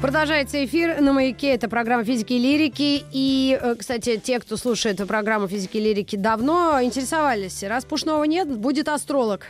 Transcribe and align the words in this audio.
Продолжается 0.00 0.64
эфир 0.64 0.98
на 1.02 1.12
«Маяке». 1.12 1.48
Это 1.48 1.68
программа 1.68 2.04
«Физики 2.04 2.32
и 2.32 2.38
лирики». 2.38 3.04
И, 3.12 3.58
э, 3.60 3.74
кстати, 3.78 4.16
те, 4.16 4.40
кто 4.40 4.56
слушает 4.56 4.98
эту 4.98 5.06
программу 5.06 5.46
«Физики 5.46 5.76
и 5.76 5.80
лирики» 5.80 6.16
давно, 6.16 6.82
интересовались. 6.82 7.62
Раз 7.62 7.84
Пушного 7.84 8.24
нет, 8.24 8.48
будет 8.48 8.88
астролог 8.88 9.46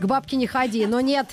к 0.00 0.04
бабке 0.06 0.36
не 0.36 0.46
ходи. 0.46 0.86
Но 0.86 1.00
нет, 1.00 1.26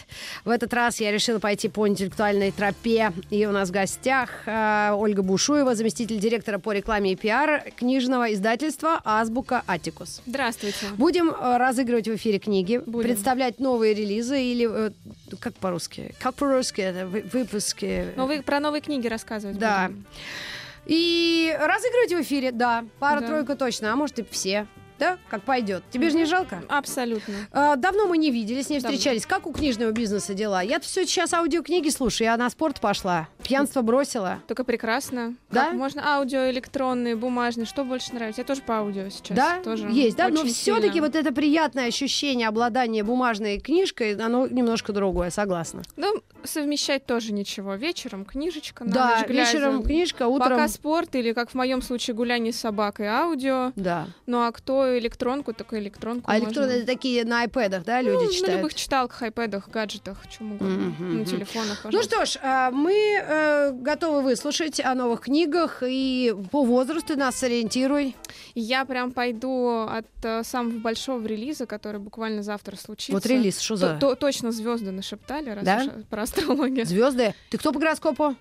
в 0.45 0.49
этот 0.49 0.73
раз 0.73 0.99
я 0.99 1.11
решила 1.11 1.39
пойти 1.39 1.69
по 1.69 1.87
интеллектуальной 1.87 2.51
тропе. 2.51 3.11
И 3.29 3.45
у 3.45 3.51
нас 3.51 3.69
в 3.69 3.71
гостях 3.71 4.29
э, 4.45 4.91
Ольга 4.93 5.21
Бушуева, 5.23 5.73
заместитель 5.75 6.19
директора 6.19 6.59
по 6.59 6.71
рекламе 6.73 7.13
и 7.13 7.15
пиар 7.15 7.63
книжного 7.77 8.33
издательства 8.33 9.01
«Азбука 9.05 9.63
Атикус». 9.67 10.21
Здравствуйте. 10.25 10.85
Будем 10.97 11.29
э, 11.29 11.57
разыгрывать 11.57 12.07
в 12.07 12.15
эфире 12.15 12.39
книги, 12.39 12.77
Будем. 12.85 13.07
представлять 13.09 13.59
новые 13.59 13.93
релизы 13.93 14.41
или... 14.41 14.87
э, 14.87 14.91
как 15.39 15.53
по-русски? 15.55 16.13
Как 16.19 16.35
по-русски 16.35 16.81
это? 16.81 17.07
Вы- 17.07 17.25
выпуски? 17.31 18.07
Новые, 18.15 18.41
про 18.41 18.59
новые 18.59 18.81
книги 18.81 19.07
рассказывать 19.07 19.57
Да. 19.57 19.87
будем. 19.87 20.05
И 20.85 21.53
разыгрывать 21.59 22.13
в 22.13 22.21
эфире, 22.27 22.51
да. 22.51 22.85
Пара-тройка 22.99 23.53
Да. 23.53 23.65
точно, 23.65 23.91
а 23.91 23.95
может 23.95 24.19
и 24.19 24.23
все. 24.29 24.67
Да, 24.99 25.17
как 25.29 25.43
пойдет. 25.43 25.83
Тебе 25.91 26.09
же 26.09 26.17
не 26.17 26.25
жалко? 26.25 26.63
Абсолютно. 26.69 27.33
А, 27.51 27.75
Давно 27.75 28.07
мы 28.07 28.17
не 28.17 28.31
виделись, 28.31 28.69
не 28.69 28.79
Давно. 28.79 28.97
встречались. 28.97 29.25
Как 29.25 29.45
у 29.45 29.51
книжного 29.53 29.91
бизнеса 29.91 30.33
дела? 30.33 30.61
Я 30.61 30.79
все 30.79 31.05
сейчас 31.05 31.33
аудиокниги 31.33 31.89
слушаю, 31.89 32.25
я 32.29 32.37
на 32.37 32.49
спорт 32.49 32.79
пошла. 32.79 33.27
Пьянство 33.47 33.81
бросила. 33.81 34.39
Только 34.47 34.63
прекрасно. 34.63 35.35
Да? 35.51 35.65
Как 35.67 35.73
можно 35.73 36.05
аудио, 36.15 36.49
электронные, 36.49 37.15
бумажные. 37.15 37.65
Что 37.65 37.83
больше 37.83 38.13
нравится? 38.13 38.41
Я 38.41 38.45
тоже 38.45 38.61
по 38.61 38.79
аудио 38.79 39.09
сейчас. 39.09 39.37
Да, 39.37 39.59
тоже 39.63 39.87
есть, 39.89 40.17
да, 40.17 40.29
но 40.29 40.43
все-таки 40.45 40.99
вот 41.01 41.15
это 41.15 41.31
приятное 41.33 41.87
ощущение 41.87 42.47
обладания 42.47 43.03
бумажной 43.03 43.59
книжкой, 43.59 44.15
оно 44.15 44.47
немножко 44.47 44.91
другое, 44.93 45.29
согласна. 45.29 45.83
Ну, 45.95 46.21
совмещать 46.43 47.05
тоже 47.05 47.33
ничего. 47.33 47.75
Вечером 47.75 48.25
книжечка, 48.25 48.83
на 48.83 48.91
да, 48.91 49.17
ночь 49.19 49.27
глядя. 49.27 49.51
вечером 49.51 49.83
книжка, 49.83 50.27
утром... 50.27 50.51
Пока 50.51 50.67
спорт 50.67 51.15
или, 51.15 51.33
как 51.33 51.49
в 51.49 51.55
моем 51.55 51.81
случае, 51.81 52.15
гуляние 52.15 52.53
с 52.53 52.57
собакой, 52.57 53.07
аудио. 53.07 53.71
Да. 53.75 54.07
Ну, 54.25 54.45
а 54.45 54.51
кто 54.51 54.97
электронку, 54.97 55.53
такой 55.53 55.79
электронку 55.79 56.29
А 56.29 56.37
электронные 56.39 56.83
такие 56.83 57.25
на 57.25 57.41
айпэдах, 57.41 57.83
да, 57.85 58.01
люди 58.01 58.15
Ну, 58.15 58.25
на 58.25 58.33
читают? 58.33 58.55
любых 58.57 58.73
читалках, 58.73 59.21
айпэдах, 59.21 59.69
гаджетах, 59.69 60.17
чем 60.29 60.53
угодно. 60.53 60.93
Мгм. 60.99 61.17
На 61.19 61.25
телефонах, 61.25 61.79
Ну 61.83 61.91
пожалуйста. 61.91 62.15
что 62.15 62.25
ж, 62.25 62.39
а, 62.43 62.71
мы 62.71 62.93
э, 63.37 63.71
готовы 63.73 64.21
выслушать 64.21 64.79
о 64.79 64.93
новых 64.95 65.21
книгах 65.21 65.83
и 65.85 66.35
по 66.51 66.63
возрасту 66.63 67.15
нас 67.17 67.35
сориентируй. 67.35 68.15
Я 68.55 68.85
прям 68.85 69.11
пойду 69.11 69.81
от 69.87 70.07
э, 70.23 70.43
самого 70.43 70.79
большого 70.79 71.25
релиза, 71.25 71.65
который 71.65 71.99
буквально 71.99 72.43
завтра 72.43 72.75
случится. 72.75 73.11
Вот 73.13 73.25
релиз, 73.25 73.59
что 73.59 73.75
за 73.75 73.93
То- 73.95 74.09
то- 74.09 74.15
точно 74.15 74.51
звезды 74.51 74.91
нашептали, 74.91 75.51
раз 75.51 75.63
Да? 75.63 75.83
про 76.09 76.23
астрологию. 76.23 76.85
звезды? 76.85 77.33
Ты 77.49 77.57
кто 77.57 77.71
по 77.71 77.79
гороскопу? 77.79 78.35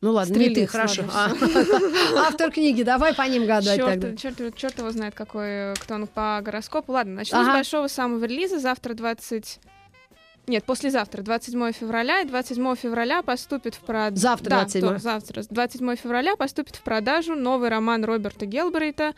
Ну 0.00 0.12
ладно, 0.12 0.34
не 0.34 0.44
ты, 0.50 0.50
Стрелец, 0.68 0.70
хорошо. 0.70 1.02
А, 1.12 1.32
Автор 2.28 2.52
книги, 2.52 2.84
давай 2.84 3.14
по 3.14 3.22
ним 3.22 3.46
гадать 3.46 3.80
тогда. 3.80 4.14
Черт, 4.16 4.36
черт, 4.38 4.54
черт 4.56 4.78
его 4.78 4.90
знает, 4.92 5.14
какой 5.14 5.74
кто 5.74 5.94
он 5.94 6.06
по 6.06 6.40
гороскопу. 6.40 6.92
Ладно, 6.92 7.14
начну 7.14 7.38
Ага. 7.40 7.50
с 7.50 7.54
большого 7.54 7.88
самого 7.88 8.24
релиза. 8.24 8.60
Завтра 8.60 8.94
20... 8.94 9.58
Нет, 10.48 10.64
послезавтра, 10.64 11.22
27 11.22 11.72
февраля. 11.72 12.20
И 12.20 12.24
27 12.24 12.74
февраля 12.76 13.22
поступит 13.22 13.74
в 13.74 13.80
продажу... 13.80 14.16
Завтра, 14.20 14.50
27. 14.50 14.98
завтра. 14.98 15.42
27 15.48 15.96
февраля 15.96 16.36
поступит 16.36 16.76
в 16.76 16.80
продажу 16.82 17.34
новый 17.34 17.68
роман 17.68 18.04
Роберта 18.04 18.46
Гелбрейта, 18.46 19.14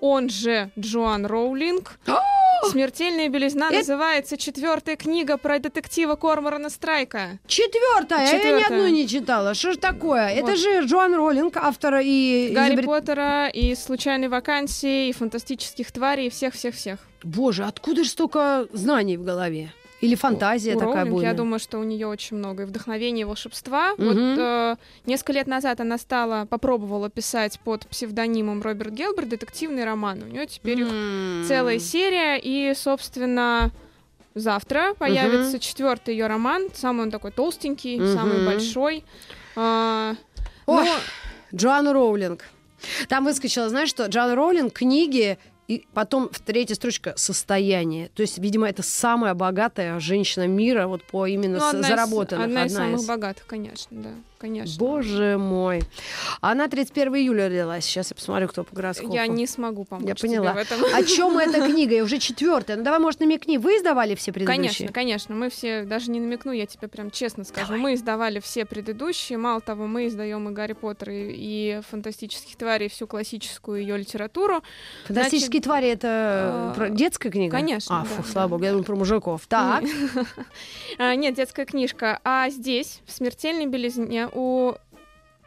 он 0.00 0.28
же 0.28 0.70
Джоан 0.78 1.24
Роулинг. 1.26 1.98
«Смертельная 2.70 3.28
белизна» 3.28 3.66
Это- 3.68 3.78
называется 3.78 4.36
четвертая 4.38 4.96
книга 4.96 5.36
про 5.36 5.58
детектива 5.58 6.16
Корморана 6.16 6.70
Страйка. 6.70 7.38
Четвертая, 7.46 8.26
я 8.32 8.58
ни 8.58 8.62
одну 8.62 8.88
не 8.88 9.06
читала. 9.06 9.54
Что 9.54 9.72
ж 9.72 9.76
такое? 9.76 10.28
Это 10.28 10.52
Вот. 10.52 10.58
же 10.58 10.80
Джоан 10.84 11.14
Роллинг, 11.14 11.56
автор 11.58 12.00
и 12.02 12.50
Гарри 12.54 12.74
изобрет- 12.74 12.86
Поттера, 12.86 13.48
и 13.48 13.74
«Случайной 13.74 14.28
вакансии», 14.28 15.08
и 15.08 15.12
«Фантастических 15.12 15.92
тварей», 15.92 16.26
и 16.26 16.30
всех-всех-всех. 16.30 16.98
Боже, 17.22 17.64
откуда 17.64 18.04
же 18.04 18.10
столько 18.10 18.66
знаний 18.72 19.16
в 19.18 19.22
голове? 19.24 19.70
Или 20.02 20.14
фантазия 20.14 20.74
У 20.76 20.78
такая 20.78 20.94
Роулинг, 20.96 21.10
буйная? 21.14 21.30
я 21.30 21.34
думаю, 21.36 21.58
что 21.58 21.78
у 21.78 21.82
нее 21.82 22.06
очень 22.06 22.36
много 22.36 22.64
и 22.64 22.66
вдохновения, 22.66 23.22
и 23.22 23.24
волшебства. 23.24 23.92
Мгм. 23.96 24.06
Вот 24.08 24.38
э, 24.38 24.76
несколько 25.06 25.32
лет 25.32 25.46
назад 25.46 25.80
она 25.80 25.96
стала, 25.96 26.44
попробовала 26.44 27.08
писать 27.08 27.58
под 27.64 27.86
псевдонимом 27.86 28.60
Роберт 28.62 28.92
Гелберт 28.92 29.28
детективный 29.30 29.84
роман. 29.84 30.22
У 30.22 30.26
нее 30.26 30.46
теперь 30.46 30.80
их 30.82 30.88
целая 31.48 31.78
серия, 31.78 32.36
и, 32.38 32.74
собственно, 32.74 33.70
завтра 34.34 34.92
появится 34.98 35.58
четвертый 35.58 36.14
ее 36.14 36.26
роман. 36.26 36.68
Самый 36.74 37.02
он 37.04 37.10
такой 37.10 37.30
толстенький, 37.32 37.98
Мгм. 37.98 38.14
самый 38.14 38.44
большой. 38.44 39.02
А, 39.56 40.14
Ой, 40.66 40.84
ну, 40.84 40.90
Джоан 41.56 41.88
Роулинг. 41.88 42.44
Там 43.08 43.24
выскочила, 43.24 43.70
знаешь 43.70 43.88
что, 43.88 44.04
Джоан 44.06 44.34
Роулинг, 44.34 44.74
книги, 44.74 45.38
и 45.68 45.86
потом 45.94 46.28
в 46.30 46.38
третья 46.40 46.74
строчка 46.74 47.12
«состояние». 47.16 48.08
То 48.14 48.22
есть, 48.22 48.38
видимо, 48.38 48.68
это 48.68 48.82
самая 48.82 49.34
богатая 49.34 49.98
женщина 50.00 50.46
мира 50.46 50.86
вот 50.86 51.02
по 51.04 51.26
именно 51.26 51.58
ну, 51.58 51.64
с- 51.64 51.74
одна, 51.74 51.80
из, 51.80 51.88
заработанных. 51.88 52.44
одна 52.46 52.64
из 52.66 52.72
самых 52.74 53.00
из. 53.00 53.06
богатых, 53.06 53.46
конечно, 53.46 54.02
да, 54.02 54.10
конечно. 54.38 54.78
Боже 54.78 55.36
мой. 55.38 55.82
Она 56.40 56.68
31 56.68 57.14
июля 57.16 57.48
родилась. 57.48 57.84
Сейчас 57.84 58.10
я 58.10 58.14
посмотрю, 58.16 58.48
кто 58.48 58.64
по 58.64 58.74
гороскопу. 58.74 59.12
Я 59.14 59.26
не 59.26 59.46
смогу 59.46 59.84
помочь 59.84 60.06
Я 60.08 60.14
поняла. 60.14 60.52
в 60.52 60.56
этом. 60.56 60.80
О 60.94 61.02
чем 61.04 61.38
эта 61.38 61.66
книга? 61.66 61.94
И 61.96 62.00
уже 62.00 62.18
четвертая. 62.18 62.76
Ну 62.76 62.82
давай, 62.84 63.00
может, 63.00 63.20
намекни. 63.20 63.58
Вы 63.58 63.78
издавали 63.78 64.14
все 64.14 64.32
предыдущие? 64.32 64.56
Конечно, 64.56 64.88
конечно. 64.92 65.34
Мы 65.34 65.50
все, 65.50 65.84
даже 65.84 66.10
не 66.10 66.20
намекну, 66.20 66.52
я 66.52 66.66
тебе 66.66 66.88
прям 66.88 67.10
честно 67.10 67.44
скажу. 67.44 67.76
Мы 67.76 67.94
издавали 67.94 68.40
все 68.40 68.64
предыдущие. 68.64 69.38
Мало 69.38 69.60
того, 69.60 69.86
мы 69.86 70.06
издаем 70.08 70.48
и 70.48 70.52
Гарри 70.52 70.72
Поттер, 70.74 71.10
и, 71.10 71.32
и 71.36 71.80
фантастических 71.90 72.56
тварей, 72.56 72.86
и 72.86 72.88
всю 72.88 73.06
классическую 73.06 73.80
ее 73.80 73.96
литературу. 73.96 74.62
Фантастические 75.06 75.62
твари 75.62 75.88
это 75.88 76.72
про- 76.76 76.90
детская 76.90 77.30
книга? 77.30 77.56
конечно, 77.56 78.00
А, 78.00 78.02
да, 78.02 78.08
фу, 78.08 78.22
да. 78.22 78.28
слава 78.28 78.48
богу, 78.48 78.64
я 78.64 78.70
думаю 78.70 78.84
про 78.84 78.96
мужиков. 78.96 79.42
Так. 79.48 79.84
А, 80.98 81.14
нет, 81.14 81.34
детская 81.34 81.64
книжка. 81.66 82.20
А 82.24 82.48
здесь, 82.50 83.00
в 83.06 83.12
«Смертельной 83.12 83.66
белизне», 83.66 84.25
у 84.32 84.74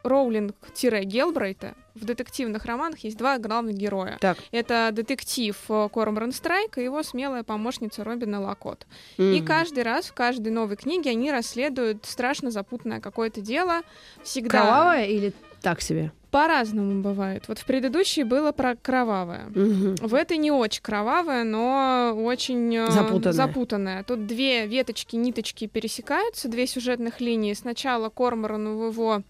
Роулинг-Гелбрейта 0.03 1.75
в 1.95 2.05
детективных 2.05 2.65
романах 2.65 2.99
есть 2.99 3.17
два 3.17 3.37
главных 3.37 3.75
героя. 3.75 4.17
Так. 4.21 4.37
Это 4.51 4.89
детектив 4.93 5.57
э, 5.69 5.89
Корморан 5.93 6.31
Страйк 6.31 6.77
и 6.77 6.83
его 6.83 7.03
смелая 7.03 7.43
помощница 7.43 8.03
Робина 8.03 8.39
Лакот. 8.41 8.87
И 9.17 9.39
Мгм. 9.39 9.45
каждый 9.45 9.83
раз 9.83 10.05
в 10.07 10.13
каждой 10.13 10.51
новой 10.53 10.77
книге 10.77 11.11
они 11.11 11.31
расследуют 11.31 12.05
страшно 12.05 12.51
запутанное 12.51 13.01
какое-то 13.01 13.41
дело. 13.41 13.81
Всегда 14.23 14.49
Кровавая 14.61 15.05
или 15.07 15.33
так 15.61 15.81
себе? 15.81 16.11
По-разному 16.31 17.01
бывает. 17.01 17.45
Вот 17.47 17.59
в 17.59 17.65
предыдущей 17.65 18.23
было 18.23 18.51
про 18.51 18.75
кровавое. 18.75 19.45
Мгм. 19.49 19.95
В 19.95 20.13
этой 20.13 20.37
не 20.37 20.51
очень 20.51 20.81
кровавое, 20.81 21.43
но 21.43 22.13
очень 22.15 22.75
э, 22.75 22.89
Запутанное. 22.91 23.33
запутанное. 23.33 24.03
Тут 24.03 24.27
две 24.27 24.65
веточки, 24.67 25.15
ниточки 25.15 25.67
пересекаются, 25.67 26.47
две 26.47 26.67
сюжетных 26.67 27.19
линии. 27.21 27.53
Сначала 27.53 28.09
Корморану 28.09 28.87
его 28.87 29.23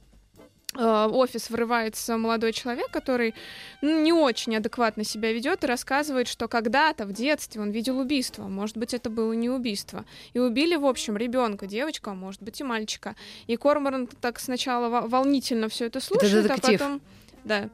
э, 0.75 1.07
офис 1.11 1.49
врывается 1.49 2.17
молодой 2.17 2.53
человек, 2.53 2.89
который 2.91 3.35
ну, 3.81 4.01
не 4.01 4.13
очень 4.13 4.55
адекватно 4.55 5.03
себя 5.03 5.31
ведет 5.31 5.63
и 5.63 5.67
рассказывает, 5.67 6.27
что 6.27 6.47
когда-то 6.47 7.05
в 7.05 7.13
детстве 7.13 7.61
он 7.61 7.71
видел 7.71 7.99
убийство. 7.99 8.43
Может 8.43 8.77
быть, 8.77 8.93
это 8.93 9.09
было 9.09 9.33
не 9.33 9.49
убийство. 9.49 10.05
И 10.33 10.39
убили, 10.39 10.75
в 10.75 10.85
общем, 10.85 11.17
ребенка, 11.17 11.67
девочку, 11.67 12.09
а 12.09 12.13
может 12.13 12.41
быть 12.41 12.59
и 12.61 12.63
мальчика. 12.63 13.15
И 13.47 13.55
Корморан 13.55 14.07
так 14.07 14.39
сначала 14.39 14.89
во- 14.89 15.07
волнительно 15.07 15.69
все 15.69 15.85
это 15.85 15.99
слушает, 15.99 16.45
а 16.45 16.49
детектив. 16.49 16.79
потом. 16.79 17.01
Да. 17.43 17.69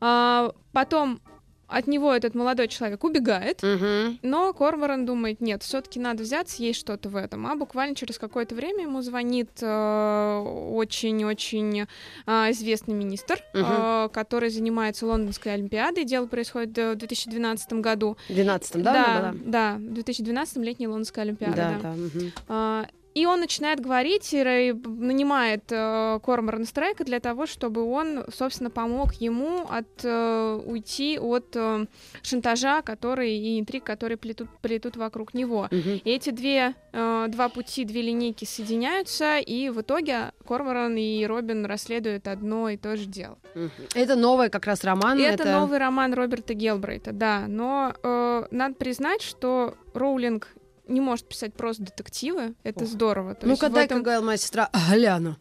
А, 0.00 0.52
потом 0.72 1.20
от 1.68 1.86
него 1.86 2.12
этот 2.12 2.34
молодой 2.34 2.66
человек 2.68 3.04
убегает, 3.04 3.62
Мгм. 3.62 4.18
но 4.22 4.52
Корморан 4.52 5.04
думает, 5.06 5.40
нет, 5.40 5.62
все-таки 5.62 6.00
надо 6.00 6.22
взяться, 6.22 6.62
есть 6.62 6.80
что-то 6.80 7.08
в 7.08 7.16
этом. 7.16 7.46
А 7.46 7.54
буквально 7.54 7.94
через 7.94 8.18
какое-то 8.18 8.54
время 8.54 8.82
ему 8.84 9.02
звонит 9.02 9.50
э, 9.60 10.38
очень-очень 10.72 11.86
э, 12.26 12.50
известный 12.50 12.94
министр, 12.94 13.42
Мгм. 13.54 13.64
э, 13.68 14.08
который 14.12 14.50
занимается 14.50 15.06
Лондонской 15.06 15.54
Олимпиадой. 15.54 16.04
Дело 16.04 16.26
происходит 16.26 16.76
э, 16.78 16.92
в 16.92 16.96
2012 16.96 17.72
году. 17.74 18.16
В 18.28 18.32
12 18.34 18.82
да, 18.82 18.92
да, 18.92 19.34
да, 19.44 19.74
в 19.76 19.92
2012 19.94 20.56
летняя 20.58 20.88
Лондонская 20.88 21.24
Олимпиада. 21.24 21.56
Да, 21.56 21.70
да. 21.70 21.78
да. 21.82 21.90
мгм. 21.92 22.88
И 23.18 23.26
он 23.26 23.40
начинает 23.40 23.80
говорить 23.80 24.32
и 24.32 24.72
нанимает 24.84 25.64
э, 25.70 26.20
Корморана 26.22 26.64
Страйка 26.64 27.02
для 27.02 27.18
того, 27.18 27.46
чтобы 27.46 27.82
он, 27.82 28.24
собственно, 28.32 28.70
помог 28.70 29.14
ему 29.14 29.66
от, 29.68 30.04
э, 30.04 30.62
уйти 30.64 31.18
от 31.18 31.46
э, 31.56 31.86
шантажа, 32.22 32.80
который 32.82 33.36
и 33.36 33.58
интриг, 33.58 33.82
которые 33.82 34.18
плетут, 34.18 34.48
плетут 34.62 34.96
вокруг 34.96 35.34
него. 35.34 35.66
Мгм. 35.72 36.00
И 36.04 36.10
эти 36.10 36.30
две, 36.30 36.76
э, 36.92 37.26
два 37.28 37.48
пути, 37.48 37.84
две 37.84 38.02
линейки 38.02 38.44
соединяются, 38.44 39.38
и 39.38 39.68
в 39.70 39.80
итоге 39.80 40.30
Корморан 40.46 40.96
и 40.96 41.26
Робин 41.26 41.66
расследуют 41.66 42.28
одно 42.28 42.68
и 42.68 42.76
то 42.76 42.96
же 42.96 43.06
дело. 43.06 43.36
Мгм. 43.56 43.70
Это 43.96 44.14
новый 44.14 44.48
как 44.48 44.64
раз 44.64 44.84
роман. 44.84 45.18
И 45.18 45.22
это, 45.22 45.50
новый 45.50 45.78
роман 45.78 46.14
Роберта 46.14 46.54
Гелбрейта, 46.54 47.10
да. 47.10 47.46
Но 47.48 47.94
э, 48.00 48.44
надо 48.52 48.76
признать, 48.76 49.22
что 49.22 49.74
Роулинг 49.92 50.54
не 50.88 51.00
может 51.00 51.28
писать 51.28 51.54
просто 51.54 51.84
детективы. 51.84 52.54
Это 52.62 52.84
Ох. 52.84 52.90
здорово. 52.90 53.36
Ну-ка, 53.42 53.68
дай-ка, 53.68 53.94
этом- 53.94 54.02
Гайл, 54.02 54.22
моя 54.22 54.36
сестра, 54.38 54.70
гляну. 54.92 55.36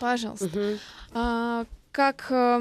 Пожалуйста. 0.00 0.46
Мгм. 0.46 0.78
А, 1.12 1.64
как 1.90 2.26
э, 2.30 2.60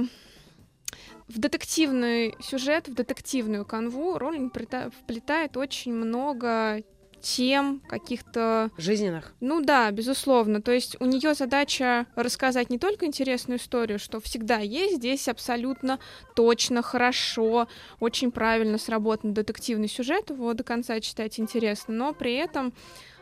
в 1.28 1.40
детективный 1.40 2.36
сюжет, 2.42 2.88
в 2.88 2.94
детективную 2.94 3.66
канву 3.66 4.18
Роллинг 4.18 4.54
вплетает 4.54 5.56
очень 5.58 5.94
много 5.94 6.82
тем 7.22 7.82
каких-то 7.88 8.70
Жизненных. 8.78 9.34
ну 9.40 9.62
да, 9.62 9.92
безусловно. 9.92 10.62
То 10.62 10.72
есть 10.72 10.98
у 11.00 11.06
нее 11.06 11.34
задача 11.34 12.06
рассказать 12.16 12.70
не 12.70 12.80
только 12.80 13.06
интересную 13.06 13.60
историю, 13.60 14.00
что 14.00 14.20
всегда 14.20 14.58
есть, 14.58 14.98
здесь 14.98 15.28
абсолютно 15.28 16.00
точно, 16.36 16.82
хорошо, 16.82 17.68
очень 18.00 18.32
правильно 18.32 18.78
сработан 18.78 19.34
детективный 19.34 19.88
сюжет, 19.88 20.30
его 20.30 20.54
до 20.54 20.64
конца 20.64 21.00
читать 21.00 21.40
интересно, 21.40 21.94
но 21.94 22.14
при 22.14 22.34
этом 22.34 22.74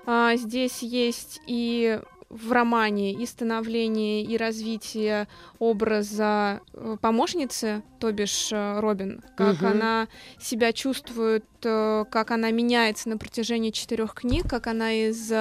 а, 0.05 0.35
здесь 0.35 0.81
есть 0.81 1.41
и 1.45 1.99
в 2.29 2.51
романе 2.51 3.11
и 3.13 3.25
становление, 3.25 4.21
и 4.23 4.37
развитие 4.37 5.27
образа 5.57 6.61
э, 6.73 6.97
помощницы, 7.01 7.81
то 7.99 8.11
бишь 8.11 8.49
э, 8.51 8.79
Робин, 8.79 9.23
как 9.35 9.57
Мгм. 9.61 9.67
она 9.67 10.07
себя 10.39 10.71
чувствует, 10.71 11.43
э, 11.63 12.05
как 12.11 12.29
она 12.31 12.51
меняется 12.51 13.09
на 13.09 13.17
протяжении 13.17 13.71
четырех 13.71 14.13
книг, 14.13 14.47
как 14.47 14.67
она 14.67 14.93
из 14.93 15.31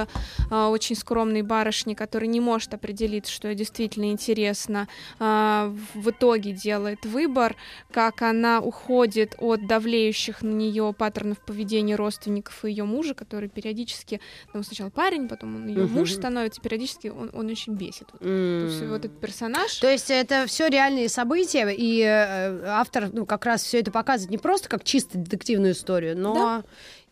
очень 0.50 0.96
скромной 0.96 1.42
барышни, 1.42 1.92
которая 1.94 2.28
не 2.28 2.40
может 2.40 2.72
определиться, 2.72 3.30
что 3.32 3.48
ей 3.48 3.54
действительно 3.56 4.10
интересно, 4.10 4.88
в 5.18 6.10
итоге 6.10 6.52
делает 6.52 7.04
выбор, 7.04 7.54
как 7.92 8.22
она 8.22 8.60
уходит 8.60 9.34
от 9.38 9.66
давлеющих 9.66 10.42
на 10.42 10.50
нее 10.50 10.94
паттернов 10.96 11.38
поведения 11.44 11.96
родственников 11.96 12.64
и 12.64 12.70
ее 12.70 12.84
мужа, 12.84 13.14
который 13.14 13.48
периодически, 13.48 14.20
ну, 14.54 14.62
сначала 14.62 14.90
парень, 14.90 15.28
потом 15.28 15.56
он 15.56 15.66
ее 15.66 15.86
муж 15.86 16.10
Мгм. 16.12 16.18
становится, 16.18 16.60
периодически 16.60 16.77
он, 17.10 17.30
он 17.32 17.46
очень 17.48 17.74
бесит. 17.74 18.08
Вот, 18.12 18.20
то 18.20 18.26
есть 18.28 18.82
М. 18.82 18.90
вот 18.90 19.04
этот 19.04 19.20
персонаж. 19.20 19.74
То 19.78 19.90
есть 19.90 20.10
это 20.10 20.46
все 20.46 20.68
реальные 20.68 21.08
события, 21.08 21.68
и 21.70 22.00
э, 22.02 22.64
автор 22.66 23.10
ну, 23.12 23.26
как 23.26 23.44
раз 23.46 23.62
все 23.62 23.80
это 23.80 23.90
показывает 23.90 24.30
не 24.30 24.38
просто 24.38 24.68
как 24.68 24.84
чисто 24.84 25.18
детективную 25.18 25.72
историю, 25.72 26.16
но 26.18 26.64